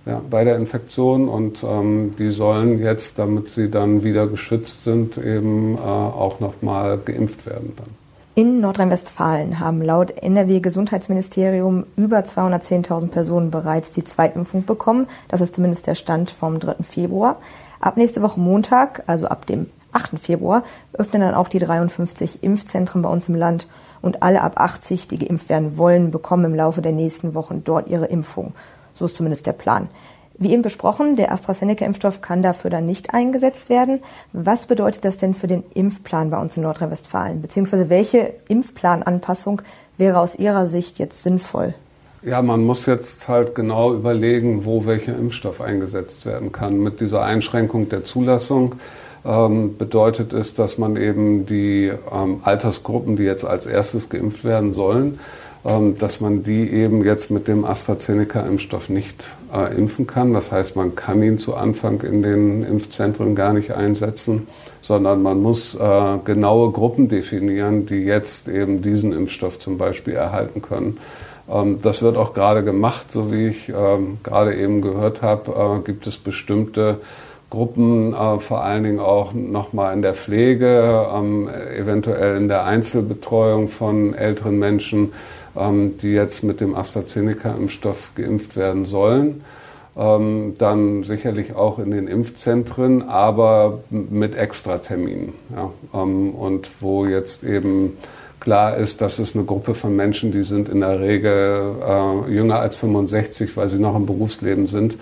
ja, 0.05 0.21
bei 0.29 0.43
der 0.43 0.55
Infektion 0.55 1.27
und 1.27 1.63
ähm, 1.63 2.11
die 2.17 2.31
sollen 2.31 2.79
jetzt, 2.79 3.19
damit 3.19 3.49
sie 3.49 3.69
dann 3.69 4.03
wieder 4.03 4.27
geschützt 4.27 4.83
sind, 4.83 5.17
eben 5.17 5.77
äh, 5.77 5.79
auch 5.79 6.39
nochmal 6.39 6.97
geimpft 6.97 7.45
werden 7.45 7.73
dann. 7.77 7.87
In 8.33 8.61
Nordrhein-Westfalen 8.61 9.59
haben 9.59 9.81
laut 9.81 10.11
NRW-Gesundheitsministerium 10.23 11.85
über 11.97 12.19
210.000 12.19 13.09
Personen 13.09 13.51
bereits 13.51 13.91
die 13.91 14.05
Zweitimpfung 14.05 14.65
bekommen. 14.65 15.07
Das 15.27 15.41
ist 15.41 15.55
zumindest 15.55 15.85
der 15.85 15.95
Stand 15.95 16.31
vom 16.31 16.59
3. 16.59 16.75
Februar. 16.81 17.37
Ab 17.81 17.97
nächste 17.97 18.21
Woche 18.21 18.39
Montag, 18.39 19.03
also 19.05 19.27
ab 19.27 19.45
dem 19.47 19.67
8. 19.91 20.17
Februar, 20.17 20.63
öffnen 20.93 21.21
dann 21.21 21.35
auch 21.35 21.49
die 21.49 21.59
53 21.59 22.41
Impfzentren 22.41 23.01
bei 23.01 23.09
uns 23.09 23.27
im 23.27 23.35
Land 23.35 23.67
und 24.01 24.23
alle 24.23 24.41
ab 24.41 24.53
80, 24.55 25.09
die 25.09 25.19
geimpft 25.19 25.49
werden 25.49 25.77
wollen, 25.77 26.09
bekommen 26.09 26.45
im 26.45 26.55
Laufe 26.55 26.81
der 26.81 26.93
nächsten 26.93 27.33
Wochen 27.33 27.63
dort 27.65 27.89
ihre 27.89 28.05
Impfung. 28.05 28.53
So 29.01 29.05
ist 29.05 29.15
zumindest 29.15 29.47
der 29.47 29.53
Plan. 29.53 29.89
Wie 30.37 30.51
eben 30.51 30.61
besprochen, 30.61 31.15
der 31.15 31.31
AstraZeneca-Impfstoff 31.31 32.21
kann 32.21 32.43
dafür 32.43 32.69
dann 32.69 32.85
nicht 32.85 33.15
eingesetzt 33.15 33.67
werden. 33.67 33.99
Was 34.31 34.67
bedeutet 34.67 35.05
das 35.05 35.17
denn 35.17 35.33
für 35.33 35.47
den 35.47 35.63
Impfplan 35.73 36.29
bei 36.29 36.39
uns 36.39 36.55
in 36.55 36.61
Nordrhein-Westfalen? 36.61 37.41
Beziehungsweise 37.41 37.89
welche 37.89 38.31
Impfplananpassung 38.47 39.63
wäre 39.97 40.19
aus 40.19 40.35
Ihrer 40.35 40.67
Sicht 40.67 40.99
jetzt 40.99 41.23
sinnvoll? 41.23 41.73
Ja, 42.21 42.43
man 42.43 42.63
muss 42.63 42.85
jetzt 42.85 43.27
halt 43.27 43.55
genau 43.55 43.91
überlegen, 43.91 44.65
wo 44.65 44.85
welcher 44.85 45.17
Impfstoff 45.17 45.61
eingesetzt 45.61 46.27
werden 46.27 46.51
kann. 46.51 46.77
Mit 46.77 46.99
dieser 46.99 47.23
Einschränkung 47.23 47.89
der 47.89 48.03
Zulassung 48.03 48.75
ähm, 49.25 49.77
bedeutet 49.79 50.31
es, 50.31 50.53
dass 50.53 50.77
man 50.77 50.95
eben 50.95 51.47
die 51.47 51.91
ähm, 52.13 52.41
Altersgruppen, 52.43 53.15
die 53.15 53.23
jetzt 53.23 53.45
als 53.45 53.65
erstes 53.65 54.09
geimpft 54.09 54.43
werden 54.43 54.71
sollen, 54.71 55.17
dass 55.63 56.19
man 56.21 56.41
die 56.41 56.71
eben 56.71 57.05
jetzt 57.05 57.29
mit 57.29 57.47
dem 57.47 57.65
AstraZeneca-Impfstoff 57.65 58.89
nicht 58.89 59.25
äh, 59.53 59.75
impfen 59.77 60.07
kann. 60.07 60.33
Das 60.33 60.51
heißt, 60.51 60.75
man 60.75 60.95
kann 60.95 61.21
ihn 61.21 61.37
zu 61.37 61.55
Anfang 61.55 62.01
in 62.01 62.23
den 62.23 62.63
Impfzentren 62.63 63.35
gar 63.35 63.53
nicht 63.53 63.71
einsetzen, 63.71 64.47
sondern 64.81 65.21
man 65.21 65.41
muss 65.41 65.75
äh, 65.75 66.17
genaue 66.25 66.71
Gruppen 66.71 67.09
definieren, 67.09 67.85
die 67.85 68.03
jetzt 68.03 68.47
eben 68.47 68.81
diesen 68.81 69.13
Impfstoff 69.13 69.59
zum 69.59 69.77
Beispiel 69.77 70.15
erhalten 70.15 70.63
können. 70.63 70.97
Ähm, 71.49 71.77
das 71.81 72.01
wird 72.01 72.17
auch 72.17 72.33
gerade 72.33 72.63
gemacht, 72.63 73.11
so 73.11 73.31
wie 73.31 73.49
ich 73.49 73.69
ähm, 73.69 74.17
gerade 74.23 74.55
eben 74.55 74.81
gehört 74.81 75.21
habe, 75.21 75.79
äh, 75.79 75.83
gibt 75.83 76.07
es 76.07 76.17
bestimmte 76.17 76.99
Gruppen, 77.51 78.13
äh, 78.13 78.39
vor 78.39 78.63
allen 78.63 78.83
Dingen 78.83 78.99
auch 78.99 79.33
nochmal 79.33 79.93
in 79.93 80.01
der 80.01 80.15
Pflege, 80.15 81.05
ähm, 81.13 81.47
eventuell 81.77 82.37
in 82.37 82.47
der 82.47 82.63
Einzelbetreuung 82.63 83.67
von 83.67 84.15
älteren 84.15 84.57
Menschen, 84.57 85.13
ähm, 85.55 85.97
die 85.97 86.13
jetzt 86.13 86.43
mit 86.43 86.61
dem 86.61 86.73
AstraZeneca-Impfstoff 86.75 88.13
geimpft 88.15 88.55
werden 88.57 88.85
sollen. 88.85 89.43
Ähm, 89.97 90.53
dann 90.57 91.03
sicherlich 91.03 91.53
auch 91.53 91.77
in 91.77 91.91
den 91.91 92.07
Impfzentren, 92.07 93.09
aber 93.09 93.79
mit 93.89 94.37
Extraterminen. 94.37 95.33
Ja, 95.53 95.71
ähm, 95.93 96.31
und 96.31 96.69
wo 96.81 97.05
jetzt 97.05 97.43
eben 97.43 97.97
klar 98.39 98.77
ist, 98.77 99.01
dass 99.01 99.19
es 99.19 99.35
eine 99.35 99.43
Gruppe 99.43 99.73
von 99.73 99.93
Menschen, 99.93 100.31
die 100.31 100.43
sind 100.43 100.69
in 100.69 100.79
der 100.79 101.01
Regel 101.01 101.75
äh, 101.85 102.31
jünger 102.31 102.59
als 102.59 102.77
65, 102.77 103.57
weil 103.57 103.67
sie 103.67 103.79
noch 103.79 103.95
im 103.97 104.05
Berufsleben 104.05 104.67
sind. 104.67 104.95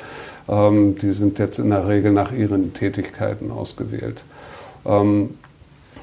Ähm, 0.50 0.98
die 0.98 1.12
sind 1.12 1.40
jetzt 1.40 1.60
in 1.60 1.70
der 1.70 1.88
Regel 1.88 2.12
nach 2.12 2.32
ihren 2.32 2.74
Tätigkeiten 2.74 3.52
ausgewählt. 3.52 4.24
Ähm, 4.86 5.32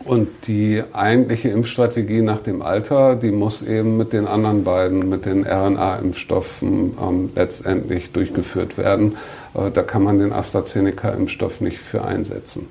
und 0.05 0.29
die 0.47 0.85
eigentliche 0.93 1.49
Impfstrategie 1.49 2.23
nach 2.23 2.41
dem 2.41 2.63
Alter, 2.63 3.17
die 3.17 3.33
muss 3.33 3.63
eben 3.63 3.97
mit 3.97 4.13
den 4.13 4.29
anderen 4.29 4.63
beiden, 4.63 5.09
mit 5.09 5.27
den 5.27 5.45
RNA-Impfstoffen 5.45 6.97
ähm, 7.03 7.31
letztendlich 7.35 8.13
durchgeführt 8.13 8.79
werden. 8.79 9.17
Äh, 9.55 9.73
da 9.73 9.83
kann 9.83 10.05
man 10.05 10.21
den 10.21 10.33
AstraZeneca-Impfstoff 10.33 11.61
nicht 11.61 11.81
für 11.81 12.05
einsetzen. 12.05 12.69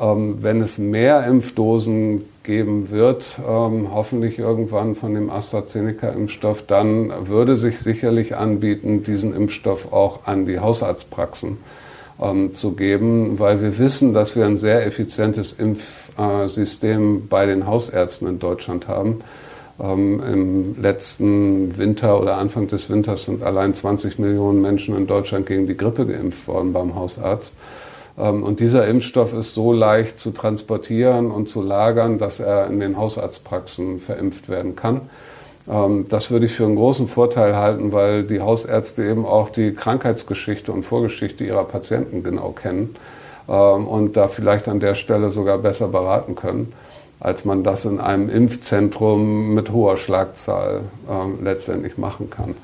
Ähm, 0.00 0.42
wenn 0.42 0.60
es 0.60 0.78
mehr 0.78 1.26
Impfdosen 1.26 2.22
geben 2.44 2.90
wird, 2.90 3.40
ähm, 3.40 3.88
hoffentlich 3.92 4.38
irgendwann 4.38 4.94
von 4.94 5.14
dem 5.14 5.30
AstraZeneca-Impfstoff, 5.30 6.66
dann 6.66 7.12
würde 7.26 7.56
sich 7.56 7.80
sicherlich 7.80 8.36
anbieten, 8.36 9.02
diesen 9.02 9.34
Impfstoff 9.34 9.92
auch 9.92 10.26
an 10.26 10.46
die 10.46 10.60
Hausarztpraxen 10.60 11.58
ähm, 12.20 12.54
zu 12.54 12.72
geben, 12.72 13.38
weil 13.38 13.60
wir 13.60 13.78
wissen, 13.78 14.14
dass 14.14 14.36
wir 14.36 14.46
ein 14.46 14.58
sehr 14.58 14.86
effizientes 14.86 15.54
Impfsystem 15.54 17.28
bei 17.28 17.46
den 17.46 17.66
Hausärzten 17.66 18.28
in 18.28 18.38
Deutschland 18.38 18.86
haben. 18.88 19.20
Ähm, 19.82 20.22
Im 20.22 20.82
letzten 20.82 21.76
Winter 21.76 22.20
oder 22.20 22.36
Anfang 22.36 22.68
des 22.68 22.88
Winters 22.90 23.24
sind 23.24 23.42
allein 23.42 23.74
20 23.74 24.18
Millionen 24.18 24.60
Menschen 24.60 24.96
in 24.96 25.06
Deutschland 25.06 25.46
gegen 25.46 25.66
die 25.66 25.76
Grippe 25.76 26.06
geimpft 26.06 26.46
worden 26.46 26.72
beim 26.72 26.94
Hausarzt. 26.94 27.56
Ähm, 28.18 28.42
und 28.42 28.60
dieser 28.60 28.86
Impfstoff 28.86 29.34
ist 29.34 29.54
so 29.54 29.72
leicht 29.72 30.18
zu 30.18 30.30
transportieren 30.30 31.30
und 31.30 31.48
zu 31.48 31.62
lagern, 31.62 32.18
dass 32.18 32.40
er 32.40 32.66
in 32.66 32.80
den 32.80 32.96
Hausarztpraxen 32.96 34.00
verimpft 34.00 34.48
werden 34.48 34.76
kann. 34.76 35.02
Ähm, 35.68 36.06
das 36.08 36.30
würde 36.30 36.46
ich 36.46 36.52
für 36.52 36.64
einen 36.64 36.76
großen 36.76 37.08
Vorteil 37.08 37.56
halten, 37.56 37.92
weil 37.92 38.24
die 38.24 38.40
Hausärzte 38.40 39.04
eben 39.04 39.26
auch 39.26 39.48
die 39.48 39.74
Krankheitsgeschichte 39.74 40.72
und 40.72 40.84
Vorgeschichte 40.84 41.44
ihrer 41.44 41.64
Patienten 41.64 42.22
genau 42.22 42.50
kennen 42.50 42.96
ähm, 43.48 43.86
und 43.86 44.16
da 44.16 44.28
vielleicht 44.28 44.68
an 44.68 44.80
der 44.80 44.94
Stelle 44.94 45.30
sogar 45.30 45.58
besser 45.58 45.88
beraten 45.88 46.34
können, 46.34 46.72
als 47.20 47.44
man 47.44 47.64
das 47.64 47.84
in 47.84 48.00
einem 48.00 48.28
Impfzentrum 48.28 49.54
mit 49.54 49.72
hoher 49.72 49.96
Schlagzahl 49.96 50.82
letztendlich 51.42 51.96
machen 51.96 52.28
kann. 52.28 52.54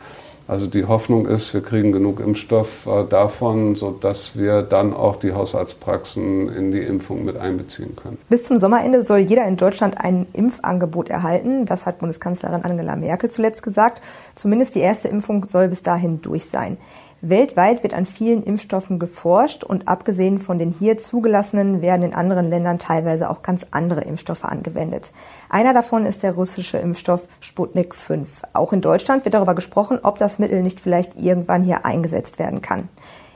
Also 0.50 0.66
die 0.66 0.85
Hoffnung 0.85 1.26
ist, 1.26 1.54
wir 1.54 1.61
kriegen 1.61 1.92
genug 1.92 2.19
Impfstoff 2.19 2.88
äh, 2.88 3.04
davon, 3.09 3.76
sodass 3.76 4.37
wir 4.37 4.62
dann 4.62 4.92
auch 4.92 5.14
die 5.14 5.33
Hausarztpraxen 5.33 6.52
in 6.52 6.73
die 6.73 6.80
Impfung 6.80 7.25
mit 7.25 7.37
einbeziehen 7.37 7.95
können. 7.95 8.19
Bis 8.28 8.42
zum 8.42 8.59
Sommerende 8.59 9.02
soll 9.02 9.19
jeder 9.19 9.47
in 9.47 9.57
Deutschland 9.57 9.99
ein 9.99 10.26
Impfangebot 10.33 11.09
erhalten. 11.09 11.66
Das 11.66 11.87
hat 11.87 12.00
Bundeskanzlerin 12.00 12.64
Angela 12.64 12.97
Merkel 12.97 13.30
zuletzt 13.30 13.62
gesagt. 13.62 14.02
Zumindest 14.35 14.75
die 14.75 14.80
erste 14.80 15.07
Impfung 15.07 15.45
soll 15.45 15.69
bis 15.69 15.85
dahin 15.85 16.21
durch 16.21 16.47
sein. 16.47 16.78
Weltweit 17.22 17.82
wird 17.82 17.92
an 17.92 18.06
vielen 18.06 18.42
Impfstoffen 18.42 18.98
geforscht 18.98 19.62
und 19.62 19.88
abgesehen 19.88 20.38
von 20.38 20.58
den 20.58 20.70
hier 20.70 20.96
zugelassenen 20.96 21.82
werden 21.82 22.02
in 22.02 22.14
anderen 22.14 22.48
Ländern 22.48 22.78
teilweise 22.78 23.28
auch 23.28 23.42
ganz 23.42 23.66
andere 23.72 24.00
Impfstoffe 24.00 24.44
angewendet. 24.44 25.12
Einer 25.50 25.74
davon 25.74 26.06
ist 26.06 26.22
der 26.22 26.32
russische 26.32 26.78
Impfstoff 26.78 27.28
Sputnik 27.40 27.94
5. 27.94 28.42
Auch 28.54 28.72
in 28.72 28.80
Deutschland 28.80 29.26
wird 29.26 29.34
darüber 29.34 29.54
gesprochen, 29.54 29.98
ob 30.02 30.16
das 30.16 30.38
Mittel 30.38 30.62
nicht 30.62 30.80
vielleicht 30.80 31.20
irgendwann 31.20 31.62
hier 31.62 31.84
eingesetzt 31.84 32.38
werden 32.38 32.62
kann. 32.62 32.88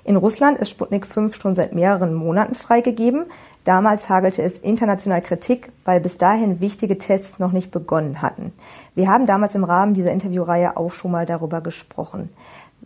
In 0.06 0.16
Russland 0.16 0.58
ist 0.58 0.68
Sputnik 0.68 1.06
5 1.06 1.34
schon 1.40 1.54
seit 1.54 1.74
mehreren 1.74 2.12
Monaten 2.12 2.54
freigegeben. 2.54 3.24
Damals 3.64 4.10
hagelte 4.10 4.42
es 4.42 4.58
international 4.58 5.22
Kritik, 5.22 5.72
weil 5.86 5.98
bis 5.98 6.18
dahin 6.18 6.60
wichtige 6.60 6.98
Tests 6.98 7.38
noch 7.38 7.52
nicht 7.52 7.70
begonnen 7.70 8.20
hatten. 8.20 8.52
Wir 8.94 9.08
haben 9.08 9.24
damals 9.24 9.54
im 9.54 9.64
Rahmen 9.64 9.94
dieser 9.94 10.12
Interviewreihe 10.12 10.76
auch 10.76 10.92
schon 10.92 11.10
mal 11.10 11.24
darüber 11.24 11.62
gesprochen. 11.62 12.28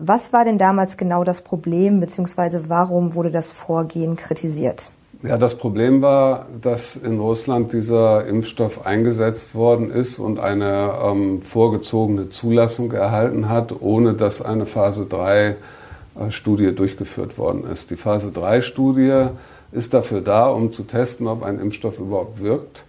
Was 0.00 0.32
war 0.32 0.44
denn 0.44 0.58
damals 0.58 0.96
genau 0.96 1.24
das 1.24 1.40
Problem, 1.40 1.98
beziehungsweise 1.98 2.68
warum 2.68 3.16
wurde 3.16 3.32
das 3.32 3.50
Vorgehen 3.50 4.14
kritisiert? 4.14 4.92
Ja, 5.24 5.36
das 5.36 5.58
Problem 5.58 6.02
war, 6.02 6.46
dass 6.62 6.94
in 6.94 7.18
Russland 7.18 7.72
dieser 7.72 8.24
Impfstoff 8.24 8.86
eingesetzt 8.86 9.56
worden 9.56 9.90
ist 9.90 10.20
und 10.20 10.38
eine 10.38 10.92
ähm, 11.04 11.42
vorgezogene 11.42 12.28
Zulassung 12.28 12.92
erhalten 12.92 13.48
hat, 13.48 13.74
ohne 13.80 14.14
dass 14.14 14.40
eine 14.40 14.66
Phase 14.66 15.06
3 15.06 15.48
äh, 15.48 16.30
Studie 16.30 16.72
durchgeführt 16.72 17.36
worden 17.36 17.64
ist. 17.64 17.90
Die 17.90 17.96
Phase 17.96 18.30
3 18.30 18.60
Studie 18.60 19.26
ist 19.72 19.94
dafür 19.94 20.20
da, 20.20 20.48
um 20.48 20.70
zu 20.70 20.84
testen, 20.84 21.26
ob 21.26 21.42
ein 21.42 21.58
Impfstoff 21.58 21.98
überhaupt 21.98 22.40
wirkt 22.40 22.84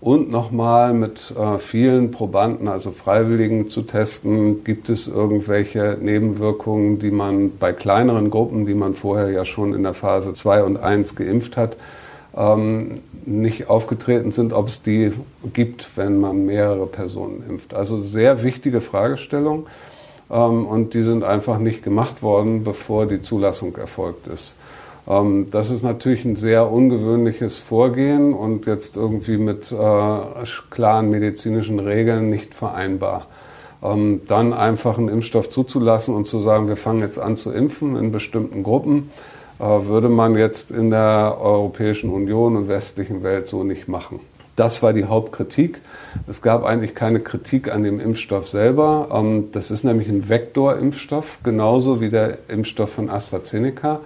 und 0.00 0.30
nochmal 0.30 0.94
mit 0.94 1.34
äh, 1.36 1.58
vielen 1.58 2.12
Probanden, 2.12 2.68
also 2.68 2.92
Freiwilligen 2.92 3.68
zu 3.68 3.82
testen, 3.82 4.62
gibt 4.62 4.90
es 4.90 5.08
irgendwelche 5.08 5.98
Nebenwirkungen, 6.00 7.00
die 7.00 7.10
man 7.10 7.58
bei 7.58 7.72
kleineren 7.72 8.30
Gruppen, 8.30 8.64
die 8.64 8.74
man 8.74 8.94
vorher 8.94 9.30
ja 9.30 9.44
schon 9.44 9.74
in 9.74 9.82
der 9.82 9.94
Phase 9.94 10.34
2 10.34 10.62
und 10.62 10.76
1 10.76 11.16
geimpft 11.16 11.56
hat, 11.56 11.76
ähm, 12.36 13.00
nicht 13.26 13.68
aufgetreten 13.68 14.30
sind, 14.30 14.52
ob 14.52 14.68
es 14.68 14.82
die 14.82 15.12
gibt, 15.52 15.96
wenn 15.96 16.20
man 16.20 16.46
mehrere 16.46 16.86
Personen 16.86 17.42
impft. 17.48 17.74
Also 17.74 18.00
sehr 18.00 18.44
wichtige 18.44 18.80
Fragestellung 18.80 19.66
ähm, 20.30 20.64
und 20.64 20.94
die 20.94 21.02
sind 21.02 21.24
einfach 21.24 21.58
nicht 21.58 21.82
gemacht 21.82 22.22
worden, 22.22 22.62
bevor 22.62 23.06
die 23.06 23.20
Zulassung 23.20 23.76
erfolgt 23.76 24.28
ist. 24.28 24.54
Ähm, 25.08 25.46
das 25.50 25.70
ist 25.70 25.82
natürlich 25.82 26.24
ein 26.24 26.36
sehr 26.36 26.70
ungewöhnliches 26.70 27.58
Vorgehen 27.58 28.34
und 28.34 28.66
jetzt 28.66 28.96
irgendwie 28.96 29.38
mit 29.38 29.72
äh, 29.72 30.44
klaren 30.70 31.10
medizinischen 31.10 31.78
Regeln 31.78 32.28
nicht 32.30 32.54
vereinbar. 32.54 33.26
Ähm, 33.82 34.22
dann 34.26 34.52
einfach 34.52 34.98
einen 34.98 35.08
Impfstoff 35.08 35.50
zuzulassen 35.50 36.14
und 36.14 36.26
zu 36.26 36.40
sagen, 36.40 36.68
wir 36.68 36.76
fangen 36.76 37.00
jetzt 37.00 37.18
an 37.18 37.36
zu 37.36 37.52
impfen 37.52 37.96
in 37.96 38.12
bestimmten 38.12 38.62
Gruppen, 38.62 39.10
äh, 39.60 39.64
würde 39.64 40.08
man 40.08 40.34
jetzt 40.36 40.70
in 40.70 40.90
der 40.90 41.38
Europäischen 41.40 42.10
Union 42.10 42.56
und 42.56 42.68
westlichen 42.68 43.22
Welt 43.22 43.46
so 43.46 43.64
nicht 43.64 43.88
machen. 43.88 44.20
Das 44.56 44.82
war 44.82 44.92
die 44.92 45.04
Hauptkritik. 45.04 45.80
Es 46.26 46.42
gab 46.42 46.64
eigentlich 46.64 46.96
keine 46.96 47.20
Kritik 47.20 47.72
an 47.72 47.84
dem 47.84 48.00
Impfstoff 48.00 48.48
selber. 48.48 49.08
Ähm, 49.12 49.52
das 49.52 49.70
ist 49.70 49.84
nämlich 49.84 50.08
ein 50.08 50.28
Vektorimpfstoff, 50.28 51.38
genauso 51.44 52.00
wie 52.00 52.10
der 52.10 52.38
Impfstoff 52.48 52.90
von 52.90 53.08
AstraZeneca. 53.08 54.00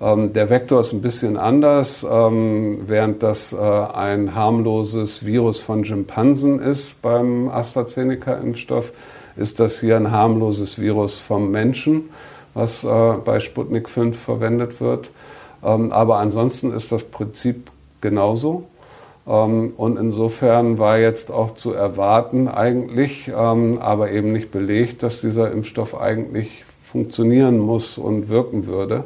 Ähm, 0.00 0.32
der 0.32 0.50
Vektor 0.50 0.80
ist 0.80 0.92
ein 0.92 1.00
bisschen 1.00 1.36
anders, 1.36 2.06
ähm, 2.08 2.76
während 2.86 3.22
das 3.22 3.52
äh, 3.52 3.56
ein 3.56 4.34
harmloses 4.34 5.24
Virus 5.24 5.60
von 5.60 5.84
Schimpansen 5.84 6.58
ist 6.60 7.00
beim 7.00 7.48
AstraZeneca-Impfstoff, 7.48 8.92
ist 9.36 9.58
das 9.58 9.80
hier 9.80 9.96
ein 9.96 10.10
harmloses 10.10 10.78
Virus 10.78 11.18
vom 11.18 11.50
Menschen, 11.50 12.10
was 12.52 12.84
äh, 12.84 12.88
bei 13.24 13.40
Sputnik 13.40 13.88
5 13.88 14.18
verwendet 14.18 14.80
wird. 14.80 15.10
Ähm, 15.64 15.92
aber 15.92 16.18
ansonsten 16.18 16.72
ist 16.74 16.92
das 16.92 17.04
Prinzip 17.04 17.70
genauso. 18.02 18.64
Ähm, 19.26 19.72
und 19.78 19.98
insofern 19.98 20.78
war 20.78 20.98
jetzt 20.98 21.30
auch 21.30 21.52
zu 21.52 21.72
erwarten 21.72 22.48
eigentlich, 22.48 23.28
ähm, 23.34 23.78
aber 23.80 24.10
eben 24.10 24.32
nicht 24.32 24.50
belegt, 24.50 25.02
dass 25.02 25.22
dieser 25.22 25.50
Impfstoff 25.50 25.98
eigentlich 25.98 26.64
funktionieren 26.82 27.58
muss 27.58 27.96
und 27.96 28.28
wirken 28.28 28.66
würde. 28.66 29.04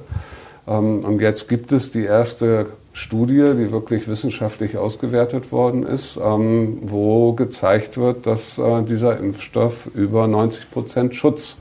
Ähm, 0.70 1.04
und 1.04 1.20
jetzt 1.20 1.48
gibt 1.48 1.72
es 1.72 1.90
die 1.90 2.04
erste 2.04 2.66
Studie, 2.92 3.52
die 3.56 3.72
wirklich 3.72 4.08
wissenschaftlich 4.08 4.78
ausgewertet 4.78 5.52
worden 5.52 5.84
ist, 5.84 6.18
ähm, 6.22 6.78
wo 6.82 7.32
gezeigt 7.32 7.98
wird, 7.98 8.26
dass 8.26 8.58
äh, 8.58 8.82
dieser 8.82 9.18
Impfstoff 9.18 9.90
über 9.94 10.26
90 10.26 10.70
Prozent 10.70 11.14
Schutz 11.14 11.58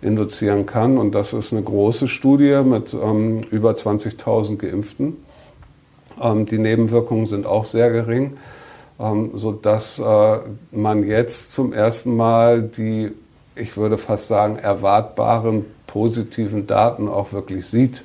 induzieren 0.00 0.66
kann. 0.66 0.98
Und 0.98 1.14
das 1.14 1.32
ist 1.32 1.52
eine 1.52 1.62
große 1.62 2.08
Studie 2.08 2.60
mit 2.64 2.94
ähm, 2.94 3.40
über 3.50 3.72
20.000 3.72 4.56
Geimpften. 4.56 5.16
Die 6.16 6.58
Nebenwirkungen 6.58 7.26
sind 7.26 7.44
auch 7.44 7.64
sehr 7.64 7.90
gering, 7.90 8.34
sodass 9.34 9.98
äh, 9.98 10.38
man 10.70 11.02
jetzt 11.08 11.52
zum 11.52 11.72
ersten 11.72 12.14
Mal 12.14 12.62
die, 12.62 13.10
ich 13.56 13.76
würde 13.76 13.98
fast 13.98 14.28
sagen, 14.28 14.54
erwartbaren 14.54 15.64
positiven 15.88 16.68
Daten 16.68 17.08
auch 17.08 17.32
wirklich 17.32 17.66
sieht 17.66 18.04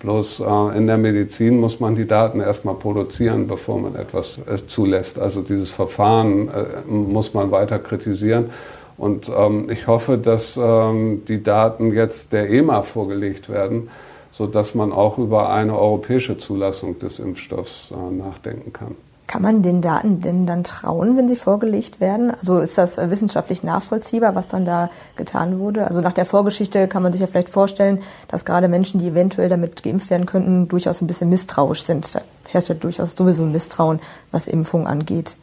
Bloß 0.00 0.40
äh, 0.40 0.76
in 0.76 0.86
der 0.86 0.98
Medizin 0.98 1.58
muss 1.58 1.80
man 1.80 1.94
die 1.94 2.06
Daten 2.06 2.40
erstmal 2.40 2.74
produzieren, 2.74 3.46
bevor 3.46 3.80
man 3.80 3.96
etwas 3.96 4.38
äh, 4.46 4.66
zulässt. 4.66 5.18
Also 5.18 5.42
dieses 5.42 5.70
Verfahren 5.70 6.48
äh, 6.48 6.90
muss 6.90 7.32
man 7.32 7.50
weiter 7.50 7.78
kritisieren. 7.78 8.50
Und 8.98 9.30
ähm, 9.34 9.70
ich 9.70 9.86
hoffe, 9.86 10.18
dass 10.18 10.58
ähm, 10.62 11.22
die 11.26 11.42
Daten 11.42 11.92
jetzt 11.92 12.32
der 12.32 12.50
EMA 12.50 12.82
vorgelegt 12.82 13.48
werden, 13.48 13.88
sodass 14.30 14.74
man 14.74 14.92
auch 14.92 15.18
über 15.18 15.50
eine 15.50 15.78
europäische 15.78 16.36
Zulassung 16.36 16.98
des 16.98 17.18
Impfstoffs 17.18 17.92
äh, 17.92 18.14
nachdenken 18.14 18.72
kann. 18.72 18.96
Kann 19.26 19.42
man 19.42 19.62
den 19.62 19.82
Daten 19.82 20.20
denn 20.20 20.46
dann 20.46 20.62
trauen, 20.62 21.16
wenn 21.16 21.26
sie 21.26 21.36
vorgelegt 21.36 22.00
werden? 22.00 22.30
Also 22.30 22.58
ist 22.58 22.78
das 22.78 22.96
äh, 22.96 23.10
wissenschaftlich 23.10 23.64
nachvollziehbar, 23.64 24.34
was 24.36 24.46
dann 24.46 24.64
da 24.64 24.88
getan 25.16 25.58
wurde? 25.58 25.86
Also 25.86 26.00
nach 26.00 26.12
der 26.12 26.26
Vorgeschichte 26.26 26.86
kann 26.86 27.02
man 27.02 27.12
sich 27.12 27.20
ja 27.20 27.26
vielleicht 27.26 27.48
vorstellen, 27.48 28.02
dass 28.28 28.44
gerade 28.44 28.68
Menschen, 28.68 29.00
die 29.00 29.08
eventuell 29.08 29.48
damit 29.48 29.82
geimpft 29.82 30.10
werden 30.10 30.26
könnten, 30.26 30.68
durchaus 30.68 31.00
ein 31.00 31.08
bisschen 31.08 31.28
misstrauisch 31.28 31.82
sind. 31.82 32.14
Da 32.14 32.20
herrscht 32.48 32.68
ja 32.68 32.76
durchaus 32.76 33.12
sowieso 33.12 33.42
ein 33.42 33.52
Misstrauen, 33.52 33.98
was 34.30 34.46
Impfung 34.46 34.86
angeht. 34.86 35.36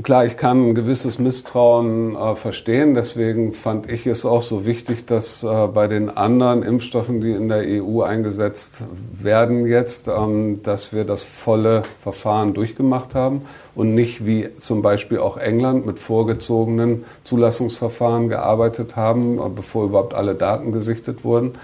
Klar, 0.00 0.26
ich 0.26 0.36
kann 0.36 0.68
ein 0.68 0.74
gewisses 0.76 1.18
Misstrauen 1.18 2.14
äh, 2.14 2.36
verstehen. 2.36 2.94
Deswegen 2.94 3.50
fand 3.52 3.90
ich 3.90 4.06
es 4.06 4.24
auch 4.24 4.42
so 4.42 4.64
wichtig, 4.64 5.06
dass 5.06 5.42
äh, 5.42 5.66
bei 5.66 5.88
den 5.88 6.08
anderen 6.08 6.62
Impfstoffen, 6.62 7.20
die 7.20 7.32
in 7.32 7.48
der 7.48 7.64
EU 7.82 8.02
eingesetzt 8.02 8.82
werden 9.20 9.66
jetzt, 9.66 10.06
ähm, 10.06 10.62
dass 10.62 10.92
wir 10.92 11.02
das 11.02 11.24
volle 11.24 11.82
Verfahren 12.00 12.54
durchgemacht 12.54 13.16
haben 13.16 13.42
und 13.74 13.96
nicht 13.96 14.24
wie 14.24 14.48
zum 14.58 14.82
Beispiel 14.82 15.18
auch 15.18 15.36
England 15.36 15.84
mit 15.84 15.98
vorgezogenen 15.98 17.04
Zulassungsverfahren 17.24 18.28
gearbeitet 18.28 18.94
haben, 18.94 19.38
äh, 19.38 19.48
bevor 19.52 19.86
überhaupt 19.86 20.14
alle 20.14 20.36
Daten 20.36 20.70
gesichtet 20.70 21.24
wurden. 21.24 21.56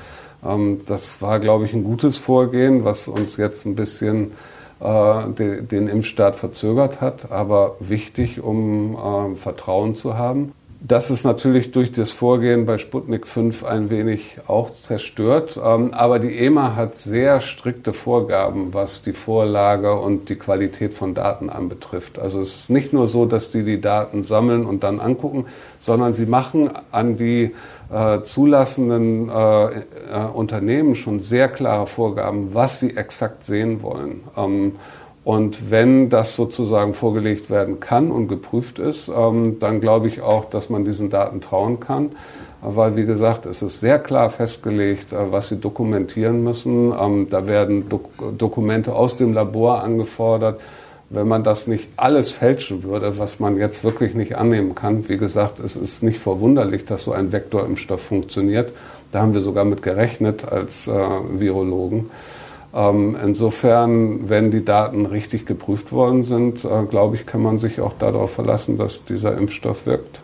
Ähm, 0.45 0.79
das 0.87 1.23
war, 1.23 1.39
glaube 1.39 1.67
ich, 1.67 1.73
ein 1.73 1.85
gutes 1.85 2.17
Vorgehen, 2.17 2.85
was 2.85 3.07
uns 3.07 3.37
jetzt 3.37 3.65
ein 3.65 3.77
bisschen 3.77 4.33
den, 4.85 5.69
den 5.69 5.89
Impfstart 5.89 6.37
verzögert 6.37 7.01
hat, 7.01 7.33
aber 7.33 7.77
wichtig, 7.81 8.43
um 8.43 8.97
äh, 8.97 9.37
Vertrauen 9.37 9.95
zu 9.95 10.19
haben. 10.19 10.53
Das 10.87 11.11
ist 11.11 11.25
natürlich 11.25 11.73
durch 11.73 11.93
das 11.93 12.11
Vorgehen 12.11 12.67
bei 12.67 12.77
Sputnik 12.77 13.27
5 13.27 13.65
ein 13.65 13.89
wenig 13.89 14.37
auch 14.47 14.71
zerstört. 14.71 15.59
Ähm, 15.65 15.95
aber 15.95 16.19
die 16.19 16.37
EMA 16.37 16.77
hat 16.77 16.99
sehr 16.99 17.41
strikte 17.41 17.95
Vorgaben, 17.95 18.75
was 18.75 19.01
die 19.01 19.15
Vorlage 19.15 19.95
und 19.95 20.29
die 20.29 20.35
Qualität 20.37 20.93
von 20.93 21.15
Daten 21.15 21.49
anbetrifft. 21.49 22.19
Also 22.19 22.39
es 22.39 22.55
ist 22.55 22.71
nicht 22.71 22.93
nur 22.93 23.07
so, 23.07 23.25
dass 23.25 23.51
die 23.51 23.63
die 23.63 23.81
Daten 23.81 24.25
sammeln 24.25 24.67
und 24.67 24.85
dann 24.85 25.01
angucken, 25.01 25.47
sondern 25.81 26.13
sie 26.13 26.27
machen 26.27 26.69
an 26.93 27.17
die 27.17 27.55
äh, 27.91 28.21
zulassenden 28.21 29.31
äh, 29.31 29.65
äh, 29.65 29.81
Unternehmen 30.35 30.97
schon 30.97 31.19
sehr 31.19 31.49
klare 31.49 31.87
Vorgaben, 31.87 32.53
was 32.53 32.81
sie 32.81 32.95
exakt 32.95 33.45
sehen 33.45 33.81
wollen. 33.81 34.21
Ähm, 34.37 34.73
und 35.25 35.71
wenn 35.71 36.11
das 36.11 36.37
sozusagen 36.37 36.93
vorgelegt 36.93 37.49
werden 37.49 37.81
kann 37.81 38.11
und 38.11 38.29
geprüft 38.29 38.79
ist, 38.79 39.09
ähm, 39.09 39.59
dann 39.59 39.81
glaube 39.81 40.07
ich 40.09 40.21
auch, 40.21 40.45
dass 40.45 40.69
man 40.69 40.85
diesen 40.85 41.09
Daten 41.09 41.41
trauen 41.41 41.81
kann. 41.81 42.13
Weil, 42.61 42.97
wie 42.97 43.05
gesagt, 43.05 43.45
es 43.45 43.61
ist 43.61 43.81
sehr 43.81 43.99
klar 43.99 44.31
festgelegt, 44.31 45.13
äh, 45.13 45.33
was 45.33 45.49
sie 45.49 45.57
dokumentieren 45.57 46.45
müssen. 46.45 46.93
Ähm, 46.99 47.29
da 47.31 47.47
werden 47.47 47.89
Dok 47.89 48.11
Dokumente 48.37 48.95
aus 48.95 49.17
dem 49.17 49.33
Labor 49.33 49.83
angefordert. 49.83 50.61
Wenn 51.09 51.29
man 51.29 51.43
das 51.43 51.67
nicht 51.67 51.89
alles 51.97 52.31
fälschen 52.31 52.83
würde, 52.83 53.19
was 53.19 53.41
man 53.41 53.57
jetzt 53.57 53.85
wirklich 53.85 54.15
nicht 54.15 54.37
annehmen 54.37 54.75
kann, 54.75 55.09
wie 55.09 55.19
gesagt, 55.19 55.59
es 55.59 55.77
ist 55.77 56.03
nicht 56.03 56.19
verwunderlich, 56.19 56.85
dass 56.85 57.03
so 57.03 57.13
ein 57.13 57.33
Vektorimpfstoff 57.33 58.03
funktioniert. 58.03 58.73
Da 59.11 59.21
haben 59.21 59.33
wir 59.33 59.43
sogar 59.43 59.65
mit 59.65 59.83
gerechnet 59.83 60.51
als 60.51 60.87
äh, 60.87 60.93
Virologen. 61.31 62.11
Ähm, 62.75 63.17
insofern, 63.23 64.29
wenn 64.29 64.51
die 64.51 64.65
Daten 64.65 65.07
richtig 65.07 65.47
geprüft 65.47 65.93
worden 65.93 66.23
sind, 66.23 66.65
äh, 66.65 66.85
glaube 66.89 67.17
ich, 67.17 67.27
kann 67.27 67.43
man 67.43 67.59
sich 67.59 67.81
auch 67.81 67.95
darauf 67.99 68.33
verlassen, 68.33 68.77
dass 68.77 69.05
dieser 69.05 69.37
Impfstoff 69.37 69.87
wirkt. 69.87 70.21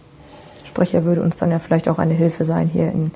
Sprich, 0.64 0.94
er 0.94 1.04
würde 1.04 1.22
uns 1.22 1.36
dann 1.36 1.50
ja 1.50 1.58
vielleicht 1.58 1.88
auch 1.88 1.98
eine 1.98 2.14
Hilfe 2.14 2.44
sein 2.44 2.68
hier 2.68 2.88
in 2.88 3.12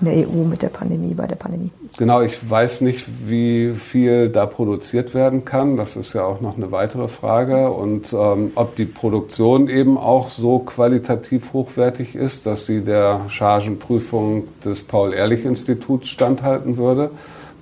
in 0.00 0.06
der 0.06 0.28
EU 0.28 0.44
mit 0.44 0.62
der 0.62 0.68
Pandemie, 0.68 1.14
bei 1.14 1.26
der 1.26 1.36
Pandemie? 1.36 1.70
Genau, 1.96 2.22
ich 2.22 2.38
weiß 2.48 2.80
nicht, 2.80 3.06
wie 3.28 3.74
viel 3.74 4.28
da 4.28 4.46
produziert 4.46 5.14
werden 5.14 5.44
kann. 5.44 5.76
Das 5.76 5.96
ist 5.96 6.12
ja 6.12 6.24
auch 6.24 6.40
noch 6.40 6.56
eine 6.56 6.72
weitere 6.72 7.08
Frage. 7.08 7.70
Und 7.70 8.12
ähm, 8.12 8.52
ob 8.54 8.76
die 8.76 8.84
Produktion 8.84 9.68
eben 9.68 9.96
auch 9.96 10.28
so 10.28 10.58
qualitativ 10.58 11.52
hochwertig 11.52 12.16
ist, 12.16 12.46
dass 12.46 12.66
sie 12.66 12.80
der 12.80 13.22
Chargenprüfung 13.28 14.44
des 14.64 14.82
Paul-Ehrlich-Instituts 14.82 16.08
standhalten 16.08 16.76
würde. 16.76 17.10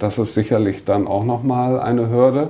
Das 0.03 0.19
ist 0.19 0.35
sicherlich 0.35 0.85
dann 0.85 1.07
auch 1.07 1.23
nochmal 1.23 1.79
eine 1.79 2.11
Hürde. 2.11 2.49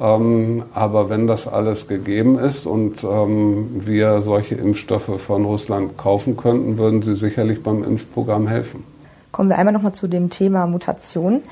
Ähm, 0.00 0.62
aber 0.72 1.10
wenn 1.10 1.26
das 1.26 1.46
alles 1.46 1.88
gegeben 1.88 2.38
ist 2.38 2.64
und 2.64 3.04
ähm, 3.04 3.82
wir 3.84 4.22
solche 4.22 4.54
Impfstoffe 4.54 5.20
von 5.20 5.44
Russland 5.44 5.98
kaufen 5.98 6.38
könnten, 6.38 6.78
würden 6.78 7.02
sie 7.02 7.14
sicherlich 7.14 7.62
beim 7.62 7.84
Impfprogramm 7.84 8.48
helfen. 8.48 8.82
Kommen 9.30 9.50
wir 9.50 9.58
einmal 9.58 9.74
nochmal 9.74 9.92
zu 9.92 10.08
dem 10.08 10.30
Thema 10.30 10.66
Mutation. 10.66 11.42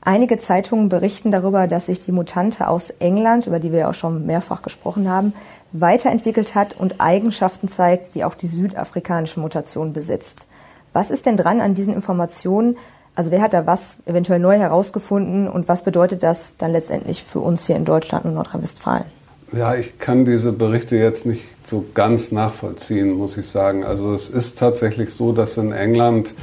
Einige 0.00 0.38
Zeitungen 0.38 0.88
berichten 0.88 1.30
darüber, 1.30 1.66
dass 1.66 1.86
sich 1.86 2.02
die 2.02 2.12
Mutante 2.12 2.66
aus 2.66 2.88
England, 2.88 3.46
über 3.46 3.58
die 3.60 3.72
wir 3.72 3.80
ja 3.80 3.90
auch 3.90 3.94
schon 3.94 4.24
mehrfach 4.24 4.62
gesprochen 4.62 5.10
haben, 5.10 5.34
weiterentwickelt 5.72 6.54
hat 6.54 6.74
und 6.80 7.02
Eigenschaften 7.02 7.68
zeigt, 7.68 8.14
die 8.14 8.24
auch 8.24 8.34
die 8.34 8.46
südafrikanische 8.46 9.40
Mutation 9.40 9.92
besitzt. 9.92 10.46
Was 10.94 11.10
ist 11.10 11.26
denn 11.26 11.36
dran 11.36 11.60
an 11.60 11.74
diesen 11.74 11.92
Informationen? 11.92 12.78
Also 13.14 13.30
wer 13.30 13.42
hat 13.42 13.52
da 13.52 13.66
was 13.66 13.96
eventuell 14.06 14.38
neu 14.38 14.56
herausgefunden 14.56 15.48
und 15.48 15.68
was 15.68 15.82
bedeutet 15.82 16.22
das 16.22 16.52
dann 16.58 16.72
letztendlich 16.72 17.24
für 17.24 17.40
uns 17.40 17.66
hier 17.66 17.76
in 17.76 17.84
Deutschland 17.84 18.24
und 18.24 18.34
Nordrhein-Westfalen? 18.34 19.04
Ja, 19.52 19.74
ich 19.74 19.98
kann 19.98 20.24
diese 20.24 20.52
Berichte 20.52 20.96
jetzt 20.96 21.26
nicht 21.26 21.42
so 21.66 21.84
ganz 21.92 22.30
nachvollziehen, 22.30 23.12
muss 23.12 23.36
ich 23.36 23.48
sagen. 23.48 23.84
Also 23.84 24.14
es 24.14 24.30
ist 24.30 24.58
tatsächlich 24.58 25.12
so, 25.12 25.32
dass 25.32 25.56
in 25.56 25.72
England 25.72 26.34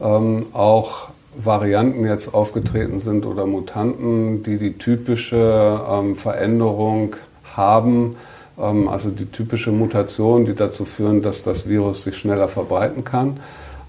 ähm, 0.00 0.46
auch 0.52 1.08
Varianten 1.36 2.04
jetzt 2.04 2.34
aufgetreten 2.34 2.98
sind 2.98 3.24
oder 3.24 3.46
Mutanten, 3.46 4.42
die 4.42 4.58
die 4.58 4.72
typische 4.72 5.80
ähm, 5.88 6.16
Veränderung 6.16 7.14
haben, 7.54 8.16
ähm, 8.58 8.88
also 8.88 9.10
die 9.10 9.26
typische 9.26 9.70
Mutation, 9.70 10.44
die 10.44 10.54
dazu 10.54 10.84
führen, 10.84 11.20
dass 11.20 11.44
das 11.44 11.68
Virus 11.68 12.04
sich 12.04 12.16
schneller 12.16 12.48
verbreiten 12.48 13.04
kann. 13.04 13.38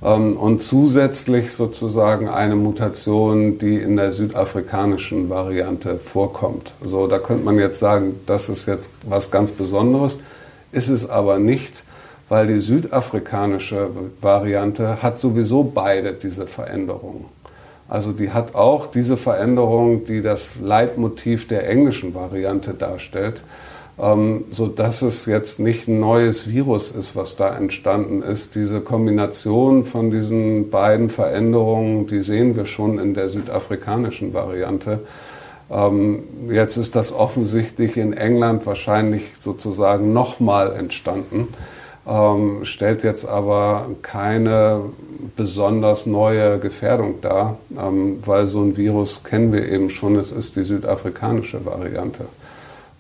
Ähm, 0.04 0.38
und 0.38 0.62
zusätzlich 0.62 1.52
sozusagen 1.54 2.30
eine 2.30 2.56
Mutation, 2.56 3.58
die 3.58 3.78
in 3.78 3.98
der 3.98 4.12
südafrikanischen 4.12 5.30
Variante 5.30 5.98
vorkommt. 5.98 6.74
So, 6.84 7.08
da 7.08 7.20
könnte 7.20 7.46
man 7.46 7.58
jetzt 7.58 7.80
sagen, 7.80 8.20
das 8.26 8.50
ist 8.50 8.68
jetzt 8.68 8.92
was 9.08 9.32
ganz 9.32 9.52
Besonderes, 9.52 10.20
ist 10.72 10.90
es 10.90 11.10
aber 11.10 11.40
nicht, 11.40 11.84
weil 12.30 12.48
die 12.48 12.60
südafrikanische 12.60 13.90
Variante 14.20 15.02
hat 15.02 15.18
sowieso 15.18 15.64
beide 15.64 16.14
diese 16.14 16.46
Veränderungen. 16.46 17.26
Also 17.90 18.12
die 18.12 18.32
hat 18.32 18.54
auch 18.54 18.88
diese 18.88 19.16
Veränderung, 19.16 20.04
die 20.04 20.22
das 20.22 20.60
Leitmotiv 20.60 21.48
der 21.48 21.70
englischen 21.70 22.14
Variante 22.14 22.74
darstellt 22.74 23.42
ähm, 24.00 24.46
so 24.52 24.68
dass 24.68 25.02
es 25.02 25.26
jetzt 25.26 25.60
nicht 25.60 25.88
ein 25.88 26.00
neues 26.00 26.50
Virus 26.50 26.92
ist, 26.92 27.16
was 27.16 27.36
da 27.36 27.56
entstanden 27.56 28.22
ist. 28.22 28.56
Diese 28.56 28.82
Kombination 28.82 29.84
von 29.84 30.12
diesen 30.12 30.70
beiden 30.70 31.10
Veränderungen, 31.10 32.08
die 32.08 32.22
sehen 32.22 32.56
wir 32.56 32.66
schon 32.66 33.00
in 33.00 33.14
der 33.14 33.30
südafrikanischen 33.30 34.34
Variante. 34.34 35.00
Ähm, 35.70 36.24
jetzt 36.50 36.78
ist 36.78 36.96
das 36.96 37.12
offensichtlich 37.12 37.98
in 37.98 38.14
England 38.14 38.66
wahrscheinlich 38.66 39.24
sozusagen 39.40 40.14
nochmal 40.14 40.74
entstanden, 40.74 41.48
ähm, 42.08 42.64
stellt 42.64 43.04
jetzt 43.04 43.28
aber 43.28 43.88
keine 44.02 44.82
besonders 45.36 46.06
neue 46.06 46.60
Gefährdung 46.60 47.16
dar, 47.22 47.58
ähm, 47.78 48.20
weil 48.26 48.48
so 48.48 48.62
ein 48.62 48.78
Virus 48.78 49.24
kennen 49.24 49.52
wir 49.52 49.68
eben 49.68 49.90
schon, 49.90 50.16
es 50.16 50.32
ist 50.32 50.56
die 50.56 50.64
südafrikanische 50.64 51.66
Variante. 51.66 52.26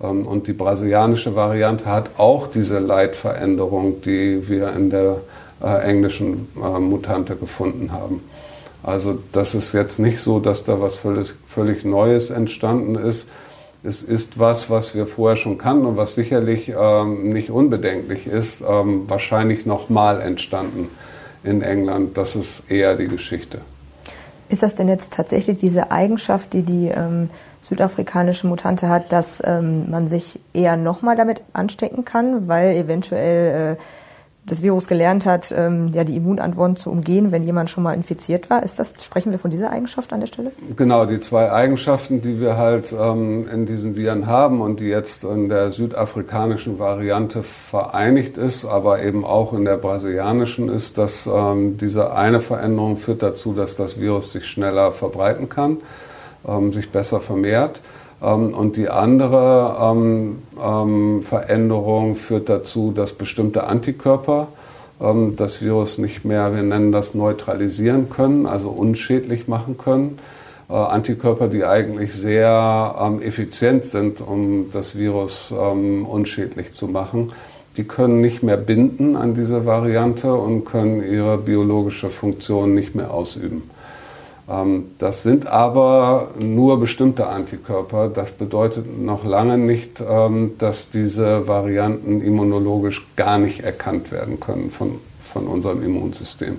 Ähm, 0.01 0.27
und 0.27 0.47
die 0.47 0.53
brasilianische 0.53 1.35
Variante 1.35 1.85
hat 1.85 2.11
auch 2.17 2.47
diese 2.47 2.79
Leitveränderung, 2.79 4.01
die 4.01 4.47
wir 4.47 4.73
in 4.73 4.89
der 4.89 5.17
äh, 5.61 5.81
englischen 5.89 6.47
äh, 6.55 6.79
Mutante 6.79 7.35
gefunden 7.35 7.91
haben. 7.91 8.21
Also 8.83 9.17
das 9.31 9.55
ist 9.55 9.73
jetzt 9.73 9.99
nicht 9.99 10.19
so, 10.19 10.39
dass 10.39 10.63
da 10.63 10.79
was 10.79 10.97
völlig, 10.97 11.33
völlig 11.45 11.83
Neues 11.83 12.29
entstanden 12.29 12.95
ist. 12.95 13.27
Es 13.83 14.03
ist 14.03 14.39
was, 14.39 14.69
was 14.69 14.95
wir 14.95 15.05
vorher 15.05 15.35
schon 15.35 15.57
kannten 15.57 15.85
und 15.85 15.97
was 15.97 16.15
sicherlich 16.15 16.69
ähm, 16.77 17.29
nicht 17.29 17.49
unbedenklich 17.49 18.27
ist, 18.27 18.61
ähm, 18.67 19.03
wahrscheinlich 19.07 19.65
nochmal 19.65 20.21
entstanden 20.21 20.89
in 21.43 21.61
England. 21.61 22.17
Das 22.17 22.35
ist 22.35 22.69
eher 22.69 22.95
die 22.95 23.07
Geschichte. 23.07 23.61
Ist 24.49 24.63
das 24.63 24.75
denn 24.75 24.87
jetzt 24.87 25.13
tatsächlich 25.13 25.57
diese 25.57 25.91
Eigenschaft, 25.91 26.53
die 26.53 26.63
die 26.63 26.87
ähm, 26.87 27.29
südafrikanische 27.61 28.47
Mutante 28.47 28.87
hat, 28.87 29.11
dass 29.11 29.41
ähm, 29.45 29.89
man 29.89 30.07
sich 30.07 30.39
eher 30.53 30.77
nochmal 30.77 31.15
damit 31.15 31.41
anstecken 31.53 32.05
kann, 32.05 32.47
weil 32.47 32.75
eventuell 32.75 33.75
äh, 33.75 33.81
das 34.47 34.63
Virus 34.63 34.87
gelernt 34.87 35.25
hat, 35.25 35.53
ähm, 35.55 35.91
ja, 35.93 36.03
die 36.03 36.15
Immunantworten 36.15 36.75
zu 36.75 36.89
umgehen, 36.89 37.31
wenn 37.31 37.43
jemand 37.43 37.69
schon 37.69 37.83
mal 37.83 37.93
infiziert 37.93 38.49
war. 38.49 38.63
Ist 38.63 38.79
das, 38.79 38.93
sprechen 39.03 39.31
wir 39.31 39.39
von 39.39 39.51
dieser 39.51 39.71
Eigenschaft 39.71 40.13
an 40.13 40.21
der 40.21 40.27
Stelle? 40.27 40.51
Genau, 40.75 41.05
die 41.05 41.19
zwei 41.19 41.51
Eigenschaften, 41.51 42.21
die 42.21 42.39
wir 42.39 42.57
halt 42.57 42.95
ähm, 42.97 43.47
in 43.51 43.65
diesen 43.65 43.95
Viren 43.95 44.25
haben 44.25 44.61
und 44.61 44.79
die 44.79 44.87
jetzt 44.87 45.23
in 45.23 45.49
der 45.49 45.71
südafrikanischen 45.71 46.79
Variante 46.79 47.43
vereinigt 47.43 48.37
ist, 48.37 48.65
aber 48.65 49.03
eben 49.03 49.25
auch 49.25 49.53
in 49.53 49.65
der 49.65 49.77
brasilianischen 49.77 50.69
ist, 50.69 50.97
dass 50.97 51.27
ähm, 51.27 51.77
diese 51.77 52.13
eine 52.13 52.41
Veränderung 52.41 52.97
führt 52.97 53.21
dazu, 53.21 53.53
dass 53.53 53.75
das 53.75 53.99
Virus 53.99 54.31
sich 54.31 54.45
schneller 54.45 54.93
verbreiten 54.93 55.49
kann 55.49 55.77
ähm, 56.47 56.73
sich 56.73 56.89
besser 56.89 57.19
vermehrt. 57.19 57.81
Ähm, 58.21 58.53
und 58.53 58.75
die 58.75 58.89
andere 58.89 59.77
ähm, 59.81 60.41
ähm, 60.63 61.23
Veränderung 61.23 62.15
führt 62.15 62.49
dazu, 62.49 62.91
dass 62.91 63.13
bestimmte 63.13 63.65
Antikörper 63.65 64.47
ähm, 64.99 65.35
das 65.35 65.61
Virus 65.61 65.97
nicht 65.97 66.25
mehr, 66.25 66.55
wir 66.55 66.63
nennen 66.63 66.91
das, 66.91 67.13
neutralisieren 67.13 68.09
können, 68.09 68.45
also 68.45 68.69
unschädlich 68.69 69.47
machen 69.47 69.77
können. 69.77 70.19
Äh, 70.69 70.73
Antikörper, 70.73 71.47
die 71.47 71.63
eigentlich 71.63 72.13
sehr 72.13 72.95
ähm, 72.99 73.21
effizient 73.21 73.85
sind, 73.85 74.21
um 74.21 74.71
das 74.71 74.97
Virus 74.97 75.51
unschädlich 75.51 76.73
zu 76.73 76.87
machen, 76.87 77.31
die 77.77 77.83
können 77.83 78.21
nicht 78.21 78.41
mehr 78.41 78.57
binden 78.57 79.15
an 79.15 79.35
diese 79.35 79.67
Variante 79.67 80.33
und 80.33 80.65
können 80.65 81.03
ihre 81.07 81.37
biologische 81.37 82.09
Funktion 82.09 82.73
nicht 82.73 82.95
mehr 82.95 83.13
ausüben. 83.13 83.69
Ähm, 84.49 84.91
das 84.97 85.23
sind 85.23 85.47
aber 85.47 86.29
nur 86.39 86.79
bestimmte 86.79 87.27
Antikörper. 87.27 88.09
Das 88.09 88.31
bedeutet 88.31 88.99
noch 88.99 89.25
lange 89.25 89.57
nicht, 89.57 90.01
ähm, 90.07 90.53
dass 90.57 90.89
diese 90.89 91.47
Varianten 91.47 92.21
immunologisch 92.21 93.05
gar 93.15 93.37
nicht 93.37 93.61
erkannt 93.61 94.11
werden 94.11 94.39
können 94.39 94.71
von, 94.71 94.99
von 95.21 95.47
unserem 95.47 95.83
Immunsystem. 95.83 96.57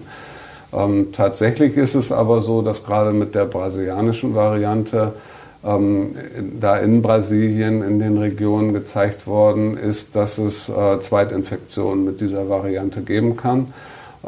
Ähm, 0.72 1.08
tatsächlich 1.12 1.76
ist 1.76 1.94
es 1.94 2.12
aber 2.12 2.40
so, 2.40 2.60
dass 2.60 2.84
gerade 2.84 3.12
mit 3.12 3.34
der 3.34 3.46
brasilianischen 3.46 4.34
Variante 4.34 5.14
da 5.60 6.76
in 6.78 7.02
Brasilien 7.02 7.82
in 7.82 7.98
den 7.98 8.16
Regionen 8.16 8.72
gezeigt 8.72 9.26
worden 9.26 9.76
ist, 9.76 10.14
dass 10.14 10.38
es 10.38 10.68
äh, 10.68 11.00
Zweitinfektionen 11.00 12.04
mit 12.04 12.20
dieser 12.20 12.48
Variante 12.48 13.00
geben 13.00 13.36
kann. 13.36 13.74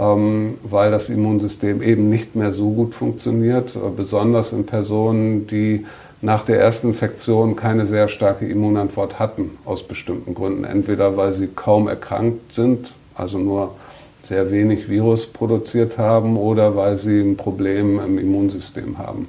Ähm, 0.00 0.54
weil 0.62 0.90
das 0.90 1.10
Immunsystem 1.10 1.82
eben 1.82 2.08
nicht 2.08 2.34
mehr 2.34 2.54
so 2.54 2.70
gut 2.70 2.94
funktioniert, 2.94 3.76
äh, 3.76 3.80
besonders 3.94 4.52
in 4.52 4.64
Personen, 4.64 5.46
die 5.46 5.84
nach 6.22 6.44
der 6.44 6.58
ersten 6.58 6.88
Infektion 6.88 7.54
keine 7.54 7.84
sehr 7.84 8.08
starke 8.08 8.46
Immunantwort 8.46 9.18
hatten, 9.18 9.58
aus 9.66 9.82
bestimmten 9.82 10.34
Gründen. 10.34 10.64
Entweder 10.64 11.18
weil 11.18 11.32
sie 11.32 11.48
kaum 11.48 11.86
erkrankt 11.86 12.54
sind, 12.54 12.94
also 13.14 13.36
nur 13.36 13.74
sehr 14.22 14.50
wenig 14.50 14.88
Virus 14.88 15.26
produziert 15.26 15.98
haben, 15.98 16.38
oder 16.38 16.76
weil 16.76 16.96
sie 16.96 17.20
ein 17.20 17.36
Problem 17.36 18.00
im 18.00 18.18
Immunsystem 18.18 18.96
haben. 18.96 19.28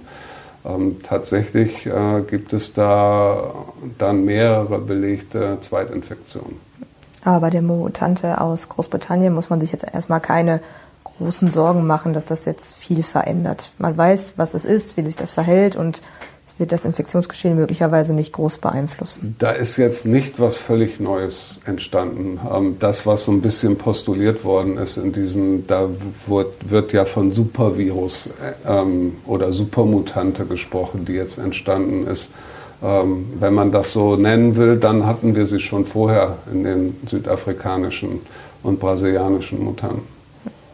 Ähm, 0.63 0.97
tatsächlich 1.03 1.85
äh, 1.85 2.21
gibt 2.29 2.53
es 2.53 2.71
da 2.71 3.53
dann 3.97 4.23
mehrere 4.23 4.79
belegte 4.79 5.57
Zweitinfektionen. 5.59 6.70
Aber 7.23 7.41
bei 7.41 7.49
der 7.49 7.61
Mutante 7.61 8.41
aus 8.41 8.69
Großbritannien 8.69 9.33
muss 9.33 9.49
man 9.49 9.59
sich 9.59 9.71
jetzt 9.71 9.85
erstmal 9.91 10.21
keine 10.21 10.61
großen 11.03 11.51
Sorgen 11.51 11.85
machen, 11.85 12.13
dass 12.13 12.25
das 12.25 12.45
jetzt 12.45 12.75
viel 12.75 13.03
verändert. 13.03 13.71
Man 13.77 13.97
weiß, 13.97 14.33
was 14.37 14.53
es 14.53 14.65
ist, 14.65 14.97
wie 14.97 15.03
sich 15.03 15.15
das 15.15 15.31
verhält 15.31 15.75
und 15.75 16.01
es 16.43 16.59
wird 16.59 16.71
das 16.71 16.85
Infektionsgeschehen 16.85 17.55
möglicherweise 17.55 18.15
nicht 18.15 18.33
groß 18.33 18.57
beeinflussen. 18.57 19.35
Da 19.37 19.51
ist 19.51 19.77
jetzt 19.77 20.07
nicht 20.07 20.39
was 20.39 20.57
völlig 20.57 20.99
Neues 20.99 21.59
entstanden. 21.65 22.39
Ähm, 22.51 22.77
das, 22.79 23.05
was 23.05 23.25
so 23.25 23.31
ein 23.31 23.41
bisschen 23.41 23.77
postuliert 23.77 24.43
worden 24.43 24.77
ist 24.77 24.97
in 24.97 25.11
diesen, 25.11 25.67
da 25.67 25.87
wird, 26.25 26.93
ja 26.93 27.05
von 27.05 27.31
Supervirus 27.31 28.31
ähm, 28.67 29.17
oder 29.27 29.53
Supermutante 29.53 30.45
gesprochen, 30.45 31.05
die 31.05 31.13
jetzt 31.13 31.37
entstanden 31.37 32.07
ist. 32.07 32.31
Ähm, 32.83 33.33
wenn 33.39 33.53
man 33.53 33.71
das 33.71 33.91
so 33.91 34.15
nennen 34.15 34.55
will, 34.55 34.77
dann 34.77 35.05
hatten 35.05 35.35
wir 35.35 35.45
sie 35.45 35.59
schon 35.59 35.85
vorher 35.85 36.37
in 36.51 36.63
den 36.63 36.97
südafrikanischen 37.05 38.21
und 38.63 38.79
brasilianischen 38.79 39.63
Mutanten. 39.63 40.01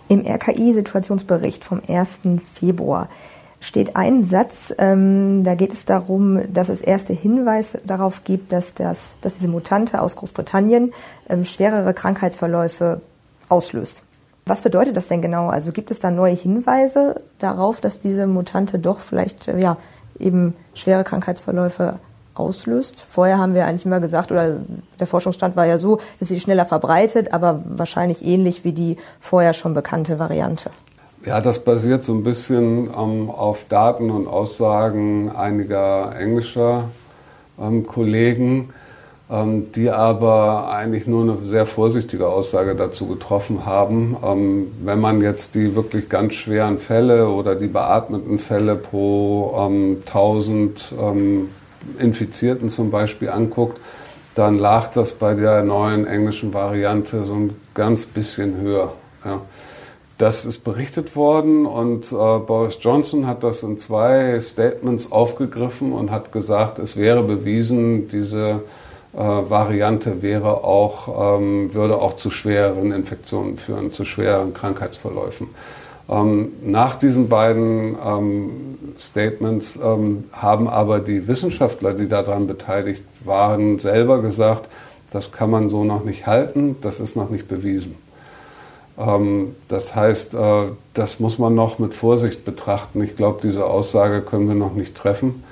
Im 0.07 0.25
RKI-Situationsbericht 0.25 1.65
vom 1.65 1.81
1. 1.85 2.21
Februar 2.53 3.09
steht 3.59 3.95
ein 3.95 4.23
Satz, 4.23 4.73
ähm, 4.77 5.43
da 5.43 5.55
geht 5.55 5.73
es 5.73 5.85
darum, 5.85 6.41
dass 6.53 6.69
es 6.69 6.79
erste 6.79 7.13
Hinweise 7.13 7.81
darauf 7.85 8.23
gibt, 8.23 8.51
dass, 8.51 8.73
das, 8.73 9.09
dass 9.21 9.33
diese 9.33 9.49
Mutante 9.49 10.01
aus 10.01 10.15
Großbritannien 10.15 10.93
ähm, 11.27 11.43
schwerere 11.43 11.93
Krankheitsverläufe 11.93 13.01
auslöst. 13.49 14.03
Was 14.45 14.61
bedeutet 14.61 14.95
das 14.95 15.07
denn 15.07 15.21
genau? 15.21 15.49
Also 15.49 15.73
gibt 15.73 15.91
es 15.91 15.99
da 15.99 16.09
neue 16.09 16.35
Hinweise 16.35 17.21
darauf, 17.39 17.81
dass 17.81 17.99
diese 17.99 18.27
Mutante 18.27 18.79
doch 18.79 18.99
vielleicht 18.99 19.47
äh, 19.49 19.59
ja, 19.59 19.77
eben 20.19 20.55
schwere 20.73 21.03
Krankheitsverläufe 21.03 21.99
auslöst. 22.35 23.03
Vorher 23.07 23.37
haben 23.39 23.53
wir 23.53 23.65
eigentlich 23.65 23.85
immer 23.85 23.99
gesagt, 23.99 24.31
oder 24.31 24.59
der 24.99 25.07
Forschungsstand 25.07 25.55
war 25.55 25.65
ja 25.65 25.77
so, 25.77 25.99
dass 26.19 26.29
sie 26.29 26.39
schneller 26.39 26.65
verbreitet, 26.65 27.33
aber 27.33 27.61
wahrscheinlich 27.65 28.23
ähnlich 28.23 28.63
wie 28.63 28.73
die 28.73 28.97
vorher 29.19 29.53
schon 29.53 29.73
bekannte 29.73 30.19
Variante. 30.19 30.69
Ja, 31.25 31.41
das 31.41 31.59
basiert 31.59 32.03
so 32.03 32.13
ein 32.13 32.23
bisschen 32.23 32.89
ähm, 32.95 33.29
auf 33.29 33.65
Daten 33.67 34.11
und 34.11 34.27
Aussagen 34.27 35.31
einiger 35.35 36.15
englischer 36.17 36.85
ähm, 37.59 37.85
Kollegen, 37.85 38.69
die 39.29 39.89
aber 39.89 40.69
eigentlich 40.69 41.05
nur 41.05 41.23
eine 41.23 41.37
sehr 41.43 41.65
vorsichtige 41.65 42.27
Aussage 42.29 42.75
dazu 42.75 43.07
getroffen 43.07 43.65
haben. 43.65 44.15
Ähm, 44.23 44.71
wenn 44.81 45.01
man 45.01 45.21
jetzt 45.21 45.55
die 45.55 45.75
wirklich 45.75 46.07
ganz 46.07 46.35
schweren 46.35 46.77
Fälle 46.77 47.27
oder 47.27 47.55
die 47.55 47.67
beatmeten 47.67 48.39
Fälle 48.39 48.75
pro 48.75 49.53
1000 50.05 50.93
ähm, 50.97 51.49
Infizierten 51.99 52.69
zum 52.69 52.89
Beispiel 52.89 53.29
anguckt, 53.29 53.81
dann 54.33 54.59
lag 54.59 54.91
das 54.93 55.13
bei 55.13 55.33
der 55.33 55.61
neuen 55.63 56.07
englischen 56.07 56.53
Variante 56.53 57.23
so 57.23 57.33
ein 57.33 57.55
ganz 57.73 58.05
bisschen 58.05 58.61
höher. 58.61 58.93
Ja. 59.25 59.41
Das 60.17 60.45
ist 60.45 60.63
berichtet 60.63 61.15
worden 61.15 61.65
und 61.65 62.11
äh, 62.11 62.15
Boris 62.15 62.77
Johnson 62.81 63.27
hat 63.27 63.43
das 63.43 63.61
in 63.61 63.77
zwei 63.77 64.39
Statements 64.39 65.11
aufgegriffen 65.11 65.91
und 65.91 66.11
hat 66.11 66.31
gesagt, 66.31 66.79
es 66.79 66.97
wäre 66.97 67.23
bewiesen, 67.23 68.07
diese 68.07 68.61
äh, 69.13 69.19
Variante 69.19 70.21
wäre 70.21 70.63
auch, 70.63 71.37
ähm, 71.39 71.73
würde 71.73 71.95
auch 71.95 72.15
zu 72.15 72.29
schweren 72.29 72.91
Infektionen 72.91 73.57
führen, 73.57 73.91
zu 73.91 74.05
schweren 74.05 74.53
Krankheitsverläufen. 74.53 75.49
Ähm, 76.09 76.53
nach 76.63 76.95
diesen 76.95 77.27
beiden 77.27 77.97
ähm, 78.03 78.77
Statements 78.97 79.77
ähm, 79.81 80.25
haben 80.31 80.67
aber 80.67 80.99
die 80.99 81.27
Wissenschaftler, 81.27 81.93
die 81.93 82.07
daran 82.07 82.47
beteiligt 82.47 83.03
waren, 83.25 83.79
selber 83.79 84.21
gesagt, 84.21 84.69
das 85.11 85.31
kann 85.31 85.49
man 85.49 85.69
so 85.69 85.83
noch 85.83 86.03
nicht 86.03 86.27
halten, 86.27 86.77
das 86.81 86.99
ist 86.99 87.15
noch 87.15 87.29
nicht 87.29 87.47
bewiesen. 87.47 87.95
Ähm, 88.97 89.55
das 89.67 89.95
heißt, 89.95 90.33
äh, 90.33 90.63
das 90.93 91.19
muss 91.19 91.37
man 91.37 91.55
noch 91.55 91.79
mit 91.79 91.93
Vorsicht 91.93 92.45
betrachten. 92.45 93.01
Ich 93.01 93.15
glaube, 93.15 93.39
diese 93.43 93.65
Aussage 93.65 94.21
können 94.21 94.47
wir 94.47 94.55
noch 94.55 94.73
nicht 94.73 94.95
treffen. 94.95 95.43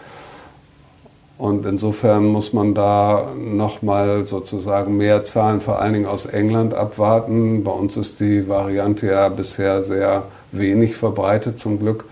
Und 1.38 1.66
insofern 1.66 2.26
muss 2.26 2.54
man 2.54 2.74
da 2.74 3.34
nochmal 3.38 4.26
sozusagen 4.26 4.96
mehr 4.96 5.24
Zahlen, 5.24 5.60
vor 5.60 5.80
allen 5.80 5.94
Dingen 5.94 6.06
aus 6.06 6.26
England, 6.26 6.74
abwarten. 6.74 7.64
Bei 7.64 7.72
uns 7.72 7.98
ist 7.98 8.22
die 8.22 8.48
Variante 8.48 9.08
ja 9.08 9.28
bisher 9.28 9.84
sehr 9.84 10.24
wenig 10.54 10.96
verbreitet, 10.96 11.60
zum 11.60 11.80
Glück. 11.80 12.06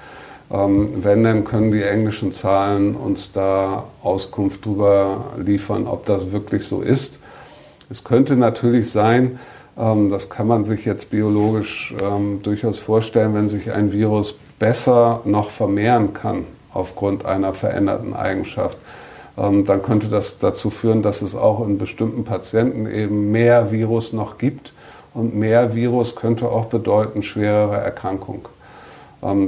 Ähm, 0.51 1.03
wenn, 1.03 1.23
dann 1.23 1.45
können 1.45 1.71
die 1.71 1.83
englischen 1.83 2.33
Zahlen 2.33 2.95
uns 2.95 3.31
da 3.31 3.85
Auskunft 4.01 4.65
darüber 4.65 5.25
liefern, 5.37 5.87
ob 5.87 6.05
das 6.05 6.33
wirklich 6.33 6.67
so 6.67 6.81
ist. 6.81 7.17
Es 7.89 8.03
könnte 8.03 8.35
natürlich 8.35 8.91
sein, 8.91 9.39
ähm, 9.77 10.09
das 10.09 10.29
kann 10.29 10.47
man 10.47 10.65
sich 10.65 10.83
jetzt 10.83 11.11
biologisch 11.11 11.95
ähm, 12.01 12.41
durchaus 12.43 12.77
vorstellen, 12.77 13.33
wenn 13.33 13.47
sich 13.47 13.71
ein 13.71 13.93
Virus 13.93 14.35
besser 14.59 15.21
noch 15.23 15.49
vermehren 15.49 16.13
kann 16.13 16.45
aufgrund 16.73 17.25
einer 17.25 17.53
veränderten 17.53 18.13
Eigenschaft. 18.13 18.77
Ähm, 19.37 19.65
dann 19.65 19.81
könnte 19.81 20.07
das 20.07 20.37
dazu 20.39 20.69
führen, 20.69 21.01
dass 21.01 21.21
es 21.21 21.35
auch 21.35 21.65
in 21.65 21.77
bestimmten 21.77 22.23
Patienten 22.23 22.85
eben 22.85 23.31
mehr 23.31 23.71
Virus 23.71 24.13
noch 24.13 24.37
gibt. 24.37 24.73
Und 25.13 25.35
mehr 25.35 25.75
Virus 25.75 26.15
könnte 26.15 26.49
auch 26.49 26.65
bedeuten 26.65 27.21
schwerere 27.21 27.77
Erkrankung. 27.77 28.47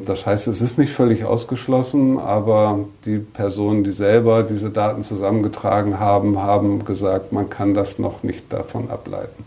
Das 0.05 0.25
heißt, 0.25 0.47
es 0.47 0.61
ist 0.61 0.77
nicht 0.77 0.93
völlig 0.93 1.25
ausgeschlossen, 1.25 2.17
aber 2.17 2.79
die 3.03 3.17
Personen, 3.17 3.83
die 3.83 3.91
selber 3.91 4.43
diese 4.43 4.69
Daten 4.69 5.03
zusammengetragen 5.03 5.99
haben, 5.99 6.39
haben 6.39 6.85
gesagt, 6.85 7.33
man 7.33 7.49
kann 7.49 7.73
das 7.73 7.99
noch 7.99 8.23
nicht 8.23 8.53
davon 8.53 8.89
ableiten. 8.89 9.43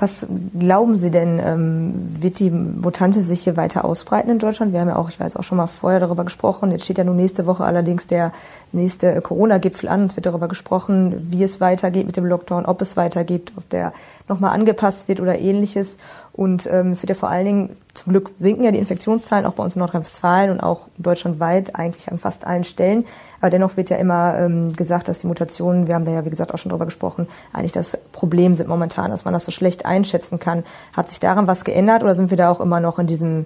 Was 0.00 0.26
glauben 0.58 0.96
Sie 0.96 1.10
denn, 1.10 1.38
ähm, 1.44 2.16
wird 2.20 2.38
die 2.38 2.50
Mutante 2.50 3.20
sich 3.20 3.42
hier 3.42 3.58
weiter 3.58 3.84
ausbreiten 3.84 4.30
in 4.30 4.38
Deutschland? 4.38 4.72
Wir 4.72 4.80
haben 4.80 4.88
ja 4.88 4.96
auch, 4.96 5.10
ich 5.10 5.20
weiß 5.20 5.36
auch 5.36 5.42
schon 5.42 5.58
mal 5.58 5.66
vorher 5.66 6.00
darüber 6.00 6.24
gesprochen. 6.24 6.70
Jetzt 6.70 6.84
steht 6.84 6.96
ja 6.96 7.04
nun 7.04 7.16
nächste 7.16 7.44
Woche 7.44 7.64
allerdings 7.64 8.06
der 8.06 8.32
nächste 8.72 9.20
Corona-Gipfel 9.20 9.90
an. 9.90 10.06
Es 10.06 10.16
wird 10.16 10.24
darüber 10.24 10.48
gesprochen, 10.48 11.14
wie 11.30 11.42
es 11.42 11.60
weitergeht 11.60 12.06
mit 12.06 12.16
dem 12.16 12.24
Lockdown, 12.24 12.64
ob 12.64 12.80
es 12.80 12.96
weitergeht, 12.96 13.52
ob 13.56 13.68
der 13.68 13.92
nochmal 14.30 14.54
angepasst 14.54 15.08
wird 15.08 15.20
oder 15.20 15.38
ähnliches. 15.38 15.98
Und 16.32 16.66
ähm, 16.72 16.92
es 16.92 17.02
wird 17.02 17.10
ja 17.10 17.14
vor 17.14 17.28
allen 17.28 17.44
Dingen, 17.44 17.76
zum 17.92 18.12
Glück 18.12 18.30
sinken 18.38 18.64
ja 18.64 18.70
die 18.70 18.78
Infektionszahlen 18.78 19.44
auch 19.44 19.52
bei 19.52 19.62
uns 19.62 19.74
in 19.74 19.80
Nordrhein-Westfalen 19.80 20.50
und 20.50 20.60
auch 20.60 20.88
deutschlandweit 20.96 21.74
eigentlich 21.76 22.10
an 22.10 22.18
fast 22.18 22.46
allen 22.46 22.64
Stellen. 22.64 23.04
Aber 23.40 23.50
dennoch 23.50 23.76
wird 23.76 23.90
ja 23.90 23.96
immer 23.96 24.38
ähm, 24.38 24.72
gesagt, 24.74 25.08
dass 25.08 25.18
die 25.18 25.26
Mutationen, 25.26 25.86
wir 25.86 25.94
haben 25.94 26.04
da 26.04 26.12
ja 26.12 26.24
wie 26.24 26.30
gesagt 26.30 26.54
auch 26.54 26.58
schon 26.58 26.70
drüber 26.70 26.86
gesprochen, 26.86 27.28
eigentlich 27.52 27.72
das 27.72 27.98
Problem 28.12 28.54
sind 28.54 28.68
momentan, 28.68 29.10
dass 29.10 29.24
man 29.24 29.34
das 29.34 29.44
so 29.44 29.50
schlecht 29.50 29.84
einschätzen 29.84 30.38
kann. 30.38 30.64
Hat 30.94 31.08
sich 31.08 31.20
daran 31.20 31.46
was 31.46 31.64
geändert 31.64 32.02
oder 32.02 32.14
sind 32.14 32.30
wir 32.30 32.38
da 32.38 32.50
auch 32.50 32.60
immer 32.60 32.80
noch 32.80 32.98
in 32.98 33.06
diesem, 33.06 33.44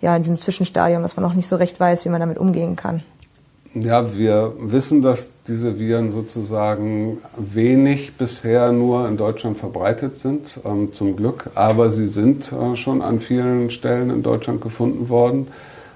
ja, 0.00 0.16
in 0.16 0.22
diesem 0.22 0.38
Zwischenstadium, 0.38 1.02
dass 1.02 1.16
man 1.16 1.24
noch 1.24 1.34
nicht 1.34 1.48
so 1.48 1.56
recht 1.56 1.78
weiß, 1.78 2.04
wie 2.04 2.10
man 2.10 2.20
damit 2.20 2.38
umgehen 2.38 2.76
kann? 2.76 3.02
Ja, 3.72 4.16
wir 4.16 4.52
wissen, 4.58 5.00
dass 5.00 5.30
diese 5.46 5.78
Viren 5.78 6.10
sozusagen 6.10 7.18
wenig 7.36 8.16
bisher 8.16 8.72
nur 8.72 9.06
in 9.06 9.16
Deutschland 9.16 9.58
verbreitet 9.58 10.18
sind, 10.18 10.58
ähm, 10.64 10.92
zum 10.92 11.14
Glück. 11.14 11.50
Aber 11.54 11.88
sie 11.90 12.08
sind 12.08 12.50
äh, 12.50 12.74
schon 12.74 13.00
an 13.00 13.20
vielen 13.20 13.70
Stellen 13.70 14.10
in 14.10 14.24
Deutschland 14.24 14.60
gefunden 14.60 15.08
worden. 15.08 15.46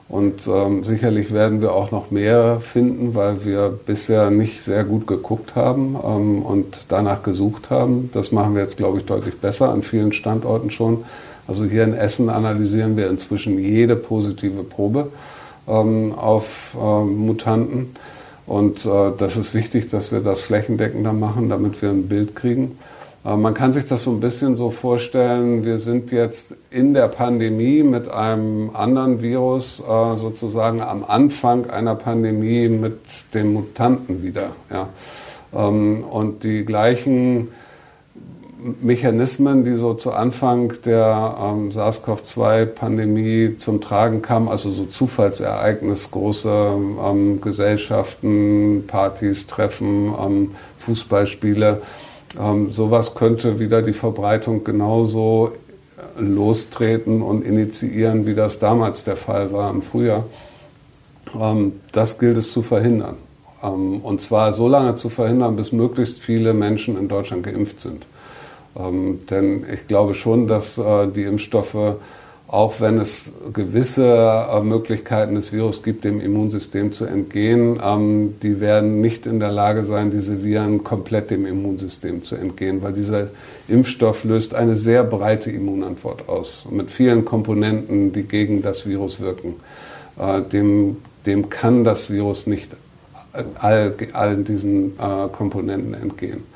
Und 0.08 0.46
ähm, 0.46 0.84
sicherlich 0.84 1.32
werden 1.32 1.60
wir 1.60 1.72
auch 1.72 1.90
noch 1.90 2.12
mehr 2.12 2.60
finden, 2.60 3.16
weil 3.16 3.44
wir 3.44 3.76
bisher 3.84 4.30
nicht 4.30 4.62
sehr 4.62 4.84
gut 4.84 5.08
geguckt 5.08 5.56
haben 5.56 5.96
ähm, 5.96 6.42
und 6.42 6.87
danach 6.90 7.24
gesucht 7.24 7.70
haben. 7.70 8.08
Das 8.12 8.30
machen 8.30 8.54
wir 8.54 8.62
jetzt, 8.62 8.76
glaube 8.76 8.98
ich, 8.98 9.04
deutlich 9.04 9.38
besser 9.38 9.70
an 9.70 9.82
vielen 9.82 10.12
Standorten 10.12 10.70
schon. 10.70 11.04
Also 11.48 11.64
hier 11.64 11.82
in 11.82 11.94
Essen 11.94 12.30
analysieren 12.30 12.96
wir 12.96 13.10
inzwischen 13.10 13.58
jede 13.58 13.96
positive 13.96 14.62
Probe 14.62 15.08
ähm, 15.68 16.12
auf 16.12 16.77
äh, 16.81 17.05
Mutanten. 17.05 17.94
Und 18.46 18.85
äh, 18.85 19.12
das 19.16 19.37
ist 19.37 19.55
wichtig, 19.55 19.90
dass 19.90 20.12
wir 20.12 20.20
das 20.20 20.42
flächendeckender 20.42 21.12
machen, 21.12 21.48
damit 21.48 21.81
wir 21.81 21.90
ein 21.90 22.09
Bild 22.09 22.37
kriegen. 22.37 22.79
Äh, 23.24 23.37
man 23.37 23.55
kann 23.55 23.72
sich 23.72 23.87
das 23.87 24.03
so 24.05 24.11
ein 24.11 24.20
bisschen 24.20 24.57
so 24.57 24.70
vorstellen, 24.70 25.64
wir 25.64 25.79
sind 25.79 26.12
jetzt 26.12 26.55
in 26.70 26.94
der 26.94 27.09
Pandemie 27.09 27.83
mit 27.83 28.09
einem 28.09 28.70
anderen 28.74 29.22
Virus 29.22 29.81
äh, 29.81 30.16
sozusagen 30.16 30.83
am 30.83 31.05
Anfang 31.05 31.70
einer 31.70 31.94
Pandemie 31.94 32.68
mit 32.68 32.98
dem 33.33 33.55
Mutanten 33.55 34.22
wieder. 34.22 34.50
Ja. 34.70 34.88
Ähm, 35.55 36.05
und 36.05 36.44
die 36.44 36.64
gleichen 36.64 37.48
Mechanismen, 38.81 39.62
die 39.64 39.74
so 39.74 39.92
zu 39.92 40.12
Anfang 40.12 40.72
der 40.87 41.37
ähm, 41.38 41.70
SARS-CoV-2-Pandemie 41.70 43.57
zum 43.59 43.83
Tragen 43.83 44.22
kamen, 44.22 44.48
also 44.48 44.70
so 44.70 44.87
Zufallsereignis, 44.87 46.11
große 46.11 46.48
ähm, 47.05 47.40
Gesellschaften, 47.42 48.85
Partys, 48.87 49.46
Treffen, 49.46 50.14
ähm, 50.18 50.50
Fußballspiele, 50.79 51.83
ähm, 52.40 52.70
sowas 52.70 53.14
könnte 53.14 53.59
wieder 53.59 53.83
die 53.83 53.92
Verbreitung 53.92 54.64
genauso 54.64 55.53
lostreten 56.18 57.20
und 57.20 57.44
initiieren, 57.44 58.27
wie 58.27 58.35
das 58.35 58.61
damals 58.61 59.05
der 59.05 59.16
Fall 59.16 59.53
war 59.53 59.70
im 59.70 59.83
Frühjahr. 59.83 60.24
Ähm, 61.38 61.81
das 61.92 62.18
gilt 62.18 62.38
es 62.38 62.53
zu 62.53 62.62
verhindern. 62.62 63.16
Ähm, 63.62 64.00
und 64.00 64.20
zwar 64.22 64.53
so 64.55 64.68
lange 64.68 64.94
zu 64.94 65.11
verhindern, 65.11 65.57
bis 65.57 65.72
möglichst 65.72 66.20
viele 66.20 66.55
Menschen 66.55 66.98
in 66.98 67.09
Deutschland 67.09 67.42
geimpft 67.42 67.81
sind. 67.81 68.07
Ähm, 68.76 69.20
denn 69.30 69.64
ich 69.72 69.87
glaube 69.87 70.14
schon, 70.14 70.46
dass 70.46 70.78
äh, 70.78 71.06
die 71.08 71.24
Impfstoffe, 71.24 71.96
auch 72.46 72.80
wenn 72.80 72.98
es 72.98 73.32
gewisse 73.52 74.06
äh, 74.06 74.60
Möglichkeiten 74.60 75.34
des 75.34 75.52
Virus 75.52 75.82
gibt, 75.82 76.04
dem 76.04 76.20
Immunsystem 76.20 76.92
zu 76.92 77.04
entgehen, 77.04 77.80
ähm, 77.82 78.34
die 78.42 78.60
werden 78.60 79.00
nicht 79.00 79.26
in 79.26 79.40
der 79.40 79.52
Lage 79.52 79.84
sein, 79.84 80.10
diese 80.10 80.44
Viren 80.44 80.84
komplett 80.84 81.30
dem 81.30 81.46
Immunsystem 81.46 82.22
zu 82.22 82.37
entgehen, 82.37 82.82
weil 82.82 82.92
dieser 82.92 83.28
Impfstoff 83.68 84.24
löst 84.24 84.54
eine 84.54 84.74
sehr 84.74 85.04
breite 85.04 85.50
Immunantwort 85.50 86.28
aus, 86.28 86.66
mit 86.70 86.90
vielen 86.90 87.24
Komponenten, 87.24 88.12
die 88.12 88.24
gegen 88.24 88.62
das 88.62 88.87
Virus 88.87 89.20
wirken. 89.20 89.56
Äh, 90.18 90.42
dem, 90.42 90.98
dem 91.26 91.48
kann 91.48 91.84
das 91.84 92.10
Virus 92.10 92.46
nicht 92.46 92.70
all, 93.58 93.94
all 94.12 94.37
diesen 94.37 94.92
äh, 94.98 95.28
Komponenten 95.32 95.94
entgehen. 95.94 96.53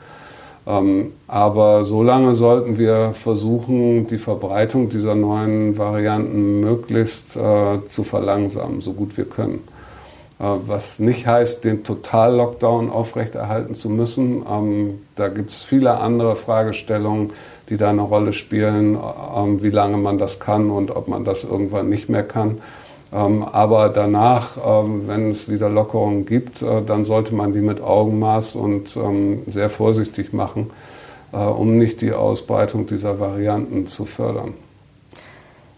Ähm, 0.68 1.14
aber 1.26 1.84
solange 1.84 2.34
sollten 2.34 2.76
wir 2.76 3.12
versuchen, 3.14 4.06
die 4.06 4.18
Verbreitung 4.18 4.90
dieser 4.90 5.14
neuen 5.14 5.78
Varianten 5.78 6.60
möglichst 6.60 7.36
äh, 7.36 7.78
zu 7.88 8.04
verlangsamen, 8.04 8.82
so 8.82 8.92
gut 8.92 9.16
wir 9.16 9.24
können. 9.24 9.60
Äh, 10.38 10.44
was 10.66 10.98
nicht 10.98 11.26
heißt, 11.26 11.64
den 11.64 11.84
Total-Lockdown 11.84 12.90
aufrechterhalten 12.90 13.74
zu 13.74 13.88
müssen. 13.88 14.44
Ähm, 14.46 15.00
da 15.16 15.28
gibt 15.28 15.52
es 15.52 15.62
viele 15.64 16.00
andere 16.00 16.36
Fragestellungen, 16.36 17.32
die 17.70 17.78
da 17.78 17.88
eine 17.88 18.02
Rolle 18.02 18.34
spielen, 18.34 18.94
äh, 18.94 19.62
wie 19.62 19.70
lange 19.70 19.96
man 19.96 20.18
das 20.18 20.38
kann 20.38 20.68
und 20.68 20.94
ob 20.94 21.08
man 21.08 21.24
das 21.24 21.44
irgendwann 21.44 21.88
nicht 21.88 22.10
mehr 22.10 22.24
kann. 22.24 22.58
Ähm, 23.12 23.42
aber 23.42 23.88
danach, 23.88 24.56
ähm, 24.64 25.04
wenn 25.06 25.30
es 25.30 25.48
wieder 25.48 25.70
Lockerungen 25.70 26.26
gibt, 26.26 26.62
äh, 26.62 26.82
dann 26.82 27.04
sollte 27.04 27.34
man 27.34 27.52
die 27.52 27.60
mit 27.60 27.80
Augenmaß 27.80 28.54
und 28.54 28.96
ähm, 28.96 29.42
sehr 29.46 29.70
vorsichtig 29.70 30.32
machen, 30.32 30.70
äh, 31.32 31.38
um 31.38 31.78
nicht 31.78 32.00
die 32.02 32.12
Ausbreitung 32.12 32.86
dieser 32.86 33.18
Varianten 33.18 33.86
zu 33.86 34.04
fördern. 34.04 34.54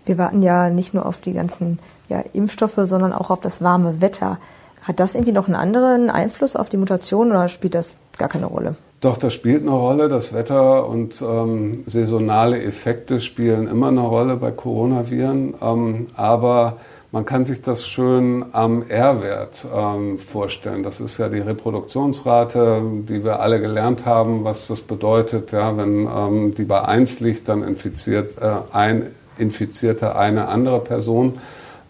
Wir 0.04 0.18
warten 0.18 0.42
ja 0.42 0.70
nicht 0.70 0.92
nur 0.92 1.06
auf 1.06 1.20
die 1.20 1.32
ganzen 1.32 1.78
ja, 2.08 2.24
Impfstoffe, 2.32 2.80
sondern 2.82 3.12
auch 3.12 3.30
auf 3.30 3.40
das 3.40 3.62
warme 3.62 4.00
Wetter. 4.00 4.38
Hat 4.82 4.98
das 4.98 5.14
irgendwie 5.14 5.32
noch 5.32 5.46
einen 5.46 5.56
anderen 5.56 6.10
Einfluss 6.10 6.56
auf 6.56 6.68
die 6.68 6.78
Mutation 6.78 7.30
oder 7.30 7.48
spielt 7.48 7.74
das 7.74 7.96
gar 8.18 8.28
keine 8.28 8.46
Rolle? 8.46 8.74
Doch, 9.00 9.16
das 9.16 9.32
spielt 9.32 9.62
eine 9.62 9.70
Rolle. 9.70 10.08
Das 10.08 10.32
Wetter 10.32 10.86
und 10.86 11.22
ähm, 11.22 11.84
saisonale 11.86 12.62
Effekte 12.62 13.20
spielen 13.20 13.68
immer 13.68 13.88
eine 13.88 14.00
Rolle 14.00 14.36
bei 14.36 14.50
Coronaviren. 14.50 15.54
Ähm, 15.62 16.06
aber 16.16 16.78
man 17.12 17.24
kann 17.24 17.44
sich 17.44 17.60
das 17.60 17.86
schön 17.86 18.44
am 18.52 18.82
R-Wert 18.88 19.66
ähm, 19.74 20.18
vorstellen. 20.18 20.82
Das 20.84 21.00
ist 21.00 21.18
ja 21.18 21.28
die 21.28 21.40
Reproduktionsrate, 21.40 22.82
die 23.08 23.24
wir 23.24 23.40
alle 23.40 23.60
gelernt 23.60 24.06
haben, 24.06 24.44
was 24.44 24.68
das 24.68 24.80
bedeutet. 24.80 25.50
Ja, 25.50 25.76
wenn 25.76 26.06
ähm, 26.06 26.54
die 26.54 26.64
bei 26.64 26.82
1 26.82 27.20
liegt, 27.20 27.48
dann 27.48 27.64
infiziert 27.64 28.38
äh, 28.40 28.52
ein 28.72 29.06
Infizierter 29.38 30.16
eine 30.16 30.46
andere 30.48 30.80
Person. 30.80 31.40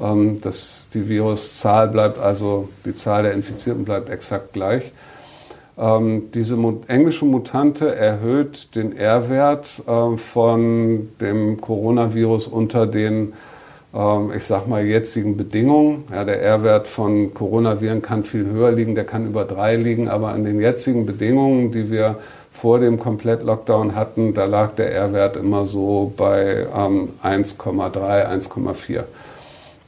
Ähm, 0.00 0.40
das, 0.40 0.88
die 0.94 1.08
Viruszahl 1.08 1.88
bleibt 1.88 2.18
also, 2.18 2.70
die 2.86 2.94
Zahl 2.94 3.24
der 3.24 3.32
Infizierten 3.32 3.84
bleibt 3.84 4.08
exakt 4.08 4.54
gleich. 4.54 4.92
Ähm, 5.76 6.30
diese 6.32 6.56
englische 6.88 7.26
Mutante 7.26 7.94
erhöht 7.94 8.74
den 8.74 8.96
R-Wert 8.96 9.82
äh, 9.86 10.16
von 10.16 11.10
dem 11.20 11.60
Coronavirus 11.60 12.46
unter 12.46 12.86
den, 12.86 13.34
ich 13.92 14.44
sag 14.44 14.68
mal, 14.68 14.84
jetzigen 14.84 15.36
Bedingungen. 15.36 16.04
Ja, 16.12 16.24
der 16.24 16.40
R-Wert 16.42 16.86
von 16.86 17.34
Coronaviren 17.34 18.02
kann 18.02 18.22
viel 18.22 18.46
höher 18.46 18.70
liegen, 18.70 18.94
der 18.94 19.04
kann 19.04 19.26
über 19.26 19.44
drei 19.44 19.74
liegen, 19.76 20.08
aber 20.08 20.28
an 20.28 20.44
den 20.44 20.60
jetzigen 20.60 21.06
Bedingungen, 21.06 21.72
die 21.72 21.90
wir 21.90 22.18
vor 22.52 22.78
dem 22.78 23.00
Komplett-Lockdown 23.00 23.94
hatten, 23.96 24.34
da 24.34 24.44
lag 24.44 24.74
der 24.76 24.92
R-Wert 24.92 25.36
immer 25.36 25.66
so 25.66 26.12
bei 26.16 26.66
ähm, 26.72 27.10
1,3, 27.22 28.28
1,4. 28.28 29.04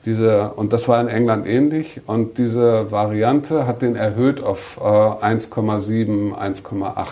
Diese, 0.05 0.51
und 0.57 0.73
das 0.73 0.89
war 0.89 1.01
in 1.01 1.07
England 1.09 1.47
ähnlich. 1.47 2.01
Und 2.07 2.39
diese 2.39 2.91
Variante 2.91 3.67
hat 3.69 3.83
den 3.83 3.95
erhöht 3.95 4.43
auf 4.43 4.79
äh, 4.81 4.85
1,7, 4.85 6.35
1,8. 6.35 7.07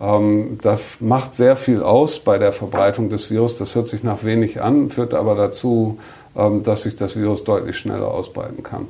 Ähm, 0.00 0.58
das 0.62 1.00
macht 1.00 1.34
sehr 1.34 1.56
viel 1.56 1.82
aus 1.82 2.20
bei 2.20 2.38
der 2.38 2.52
Verbreitung 2.52 3.08
des 3.08 3.30
Virus. 3.30 3.58
Das 3.58 3.74
hört 3.74 3.88
sich 3.88 4.02
nach 4.02 4.24
wenig 4.24 4.62
an, 4.62 4.88
führt 4.90 5.14
aber 5.14 5.34
dazu, 5.34 5.98
ähm, 6.36 6.62
dass 6.62 6.82
sich 6.82 6.96
das 6.96 7.16
Virus 7.16 7.44
deutlich 7.44 7.78
schneller 7.78 8.08
ausbreiten 8.08 8.62
kann. 8.62 8.86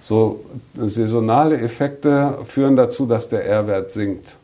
So 0.00 0.40
saisonale 0.76 1.58
Effekte 1.60 2.38
führen 2.44 2.76
dazu, 2.76 3.06
dass 3.06 3.28
der 3.28 3.46
R-Wert 3.46 3.90
sinkt. 3.90 4.36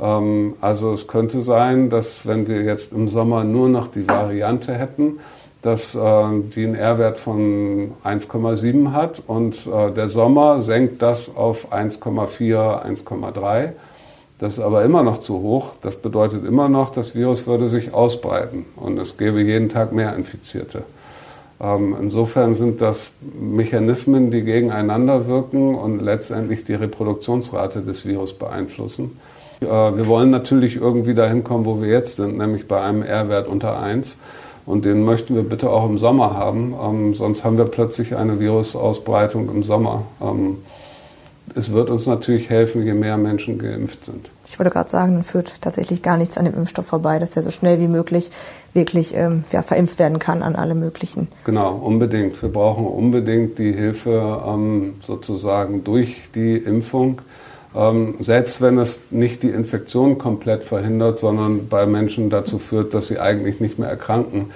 Ähm, 0.00 0.54
also 0.60 0.92
es 0.92 1.06
könnte 1.06 1.42
sein, 1.42 1.90
dass 1.90 2.26
wenn 2.26 2.48
wir 2.48 2.62
jetzt 2.62 2.92
im 2.92 3.08
Sommer 3.08 3.44
nur 3.44 3.68
noch 3.68 3.88
die 3.88 4.08
Variante 4.08 4.72
hätten, 4.74 5.20
dass 5.62 5.94
äh, 5.94 6.00
die 6.54 6.64
einen 6.64 6.74
R-Wert 6.74 7.16
von 7.16 7.92
1,7 8.04 8.92
hat 8.92 9.22
und 9.26 9.66
äh, 9.66 9.92
der 9.92 10.08
Sommer 10.08 10.62
senkt 10.62 11.00
das 11.00 11.36
auf 11.36 11.72
1,4, 11.72 12.84
1,3. 12.84 13.70
Das 14.38 14.54
ist 14.54 14.60
aber 14.60 14.84
immer 14.84 15.02
noch 15.02 15.18
zu 15.18 15.40
hoch. 15.40 15.72
Das 15.80 15.96
bedeutet 15.96 16.44
immer 16.44 16.68
noch, 16.68 16.90
das 16.90 17.14
Virus 17.14 17.46
würde 17.46 17.68
sich 17.68 17.94
ausbreiten 17.94 18.66
und 18.76 18.98
es 18.98 19.16
gäbe 19.16 19.40
jeden 19.42 19.68
Tag 19.68 19.92
mehr 19.92 20.14
Infizierte. 20.16 20.82
Ähm, 21.60 21.96
insofern 22.00 22.54
sind 22.54 22.80
das 22.80 23.12
Mechanismen, 23.40 24.30
die 24.30 24.42
gegeneinander 24.42 25.26
wirken 25.26 25.74
und 25.74 26.00
letztendlich 26.00 26.64
die 26.64 26.74
Reproduktionsrate 26.74 27.82
des 27.82 28.04
Virus 28.04 28.32
beeinflussen. 28.32 29.18
Äh, 29.60 29.66
wir 29.66 30.06
wollen 30.08 30.30
natürlich 30.30 30.76
irgendwie 30.76 31.14
dahin 31.14 31.44
kommen, 31.44 31.64
wo 31.64 31.80
wir 31.80 31.88
jetzt 31.88 32.16
sind, 32.16 32.36
nämlich 32.36 32.66
bei 32.66 32.80
einem 32.80 33.02
R-Wert 33.02 33.46
unter 33.48 33.78
1. 33.78 34.18
Und 34.66 34.84
den 34.84 35.04
möchten 35.04 35.34
wir 35.34 35.42
bitte 35.42 35.70
auch 35.70 35.86
im 35.86 35.98
Sommer 35.98 36.34
haben, 36.34 36.74
ähm, 36.82 37.14
sonst 37.14 37.44
haben 37.44 37.58
wir 37.58 37.66
plötzlich 37.66 38.16
eine 38.16 38.40
Virusausbreitung 38.40 39.48
im 39.48 39.62
Sommer. 39.62 40.02
Ähm, 40.22 40.58
es 41.54 41.72
wird 41.72 41.90
uns 41.90 42.06
natürlich 42.06 42.48
helfen, 42.50 42.84
je 42.84 42.94
mehr 42.94 43.16
Menschen 43.16 43.58
geimpft 43.58 44.04
sind. 44.04 44.30
Ich 44.46 44.58
wollte 44.58 44.70
gerade 44.70 44.90
sagen, 44.90 45.14
dann 45.14 45.24
führt 45.24 45.60
tatsächlich 45.60 46.02
gar 46.02 46.16
nichts 46.16 46.38
an 46.38 46.44
dem 46.44 46.54
Impfstoff 46.54 46.86
vorbei, 46.86 47.18
dass 47.18 47.32
der 47.32 47.42
so 47.42 47.50
schnell 47.50 47.80
wie 47.80 47.88
möglich 47.88 48.30
wirklich 48.72 49.14
ähm, 49.14 49.44
ja, 49.52 49.62
verimpft 49.62 49.98
werden 49.98 50.18
kann 50.18 50.42
an 50.42 50.56
alle 50.56 50.74
möglichen. 50.74 51.28
Genau, 51.44 51.74
unbedingt. 51.74 52.40
Wir 52.42 52.48
brauchen 52.48 52.86
unbedingt 52.86 53.58
die 53.58 53.72
Hilfe 53.72 54.42
ähm, 54.46 54.94
sozusagen 55.02 55.84
durch 55.84 56.16
die 56.34 56.56
Impfung. 56.56 57.20
Ähm, 57.74 58.14
selbst 58.20 58.60
wenn 58.60 58.78
es 58.78 59.10
nicht 59.10 59.42
die 59.42 59.50
Infektion 59.50 60.18
komplett 60.18 60.62
verhindert, 60.62 61.18
sondern 61.18 61.68
bei 61.68 61.86
Menschen 61.86 62.30
dazu 62.30 62.58
führt, 62.58 62.94
dass 62.94 63.08
sie 63.08 63.18
eigentlich 63.18 63.60
nicht 63.60 63.78
mehr 63.78 63.88
erkranken. 63.88 64.50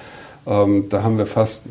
Ähm, 0.49 0.89
da 0.89 1.03
haben 1.03 1.19
wir 1.19 1.27
fast 1.27 1.65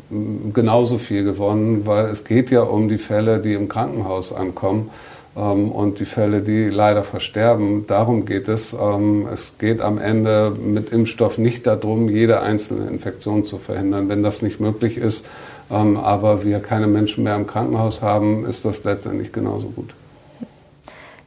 genauso 0.54 0.98
viel 0.98 1.24
gewonnen, 1.24 1.82
weil 1.84 2.06
es 2.06 2.24
geht 2.24 2.50
ja 2.50 2.62
um 2.62 2.88
die 2.88 2.98
Fälle, 2.98 3.40
die 3.40 3.54
im 3.54 3.68
Krankenhaus 3.68 4.32
ankommen 4.32 4.90
ähm, 5.36 5.72
und 5.72 5.98
die 5.98 6.04
Fälle, 6.04 6.42
die 6.42 6.68
leider 6.68 7.02
versterben. 7.02 7.86
Darum 7.88 8.24
geht 8.24 8.46
es. 8.46 8.74
Ähm, 8.74 9.26
es 9.32 9.54
geht 9.58 9.80
am 9.80 9.98
Ende 9.98 10.52
mit 10.52 10.92
Impfstoff 10.92 11.38
nicht 11.38 11.66
darum, 11.66 12.08
jede 12.08 12.40
einzelne 12.40 12.88
Infektion 12.88 13.44
zu 13.44 13.58
verhindern. 13.58 14.08
Wenn 14.08 14.22
das 14.22 14.42
nicht 14.42 14.60
möglich 14.60 14.96
ist, 14.96 15.26
ähm, 15.70 15.96
aber 15.96 16.44
wir 16.44 16.60
keine 16.60 16.86
Menschen 16.86 17.24
mehr 17.24 17.34
im 17.34 17.48
Krankenhaus 17.48 18.00
haben, 18.00 18.46
ist 18.46 18.64
das 18.64 18.84
letztendlich 18.84 19.32
genauso 19.32 19.68
gut. 19.68 19.92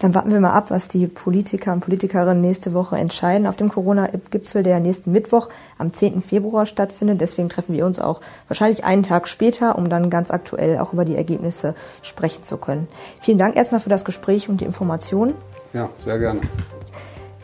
Dann 0.01 0.15
warten 0.15 0.31
wir 0.31 0.39
mal 0.39 0.53
ab, 0.53 0.71
was 0.71 0.87
die 0.87 1.05
Politiker 1.05 1.73
und 1.73 1.81
Politikerinnen 1.81 2.41
nächste 2.41 2.73
Woche 2.73 2.97
entscheiden 2.97 3.45
auf 3.45 3.55
dem 3.55 3.69
Corona-Gipfel, 3.69 4.63
der 4.63 4.79
nächsten 4.79 5.11
Mittwoch 5.11 5.47
am 5.77 5.93
10. 5.93 6.23
Februar 6.23 6.65
stattfindet. 6.65 7.21
Deswegen 7.21 7.49
treffen 7.49 7.75
wir 7.75 7.85
uns 7.85 7.99
auch 7.99 8.19
wahrscheinlich 8.47 8.83
einen 8.83 9.03
Tag 9.03 9.27
später, 9.27 9.77
um 9.77 9.89
dann 9.89 10.09
ganz 10.09 10.31
aktuell 10.31 10.79
auch 10.79 10.91
über 10.91 11.05
die 11.05 11.15
Ergebnisse 11.15 11.75
sprechen 12.01 12.41
zu 12.41 12.57
können. 12.57 12.87
Vielen 13.19 13.37
Dank 13.37 13.55
erstmal 13.55 13.79
für 13.79 13.89
das 13.89 14.03
Gespräch 14.03 14.49
und 14.49 14.61
die 14.61 14.65
Informationen. 14.65 15.35
Ja, 15.71 15.87
sehr 15.99 16.17
gerne. 16.17 16.41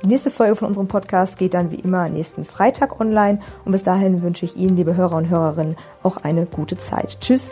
Die 0.03 0.07
nächste 0.07 0.31
Folge 0.31 0.55
von 0.55 0.67
unserem 0.67 0.87
Podcast 0.87 1.37
geht 1.37 1.53
dann 1.53 1.69
wie 1.69 1.79
immer 1.79 2.09
nächsten 2.09 2.43
Freitag 2.43 2.99
online. 2.99 3.39
Und 3.65 3.71
bis 3.71 3.83
dahin 3.83 4.23
wünsche 4.23 4.45
ich 4.45 4.57
Ihnen, 4.57 4.75
liebe 4.75 4.95
Hörer 4.95 5.17
und 5.17 5.29
Hörerinnen, 5.29 5.75
auch 6.01 6.17
eine 6.17 6.47
gute 6.47 6.77
Zeit. 6.77 7.19
Tschüss. 7.21 7.51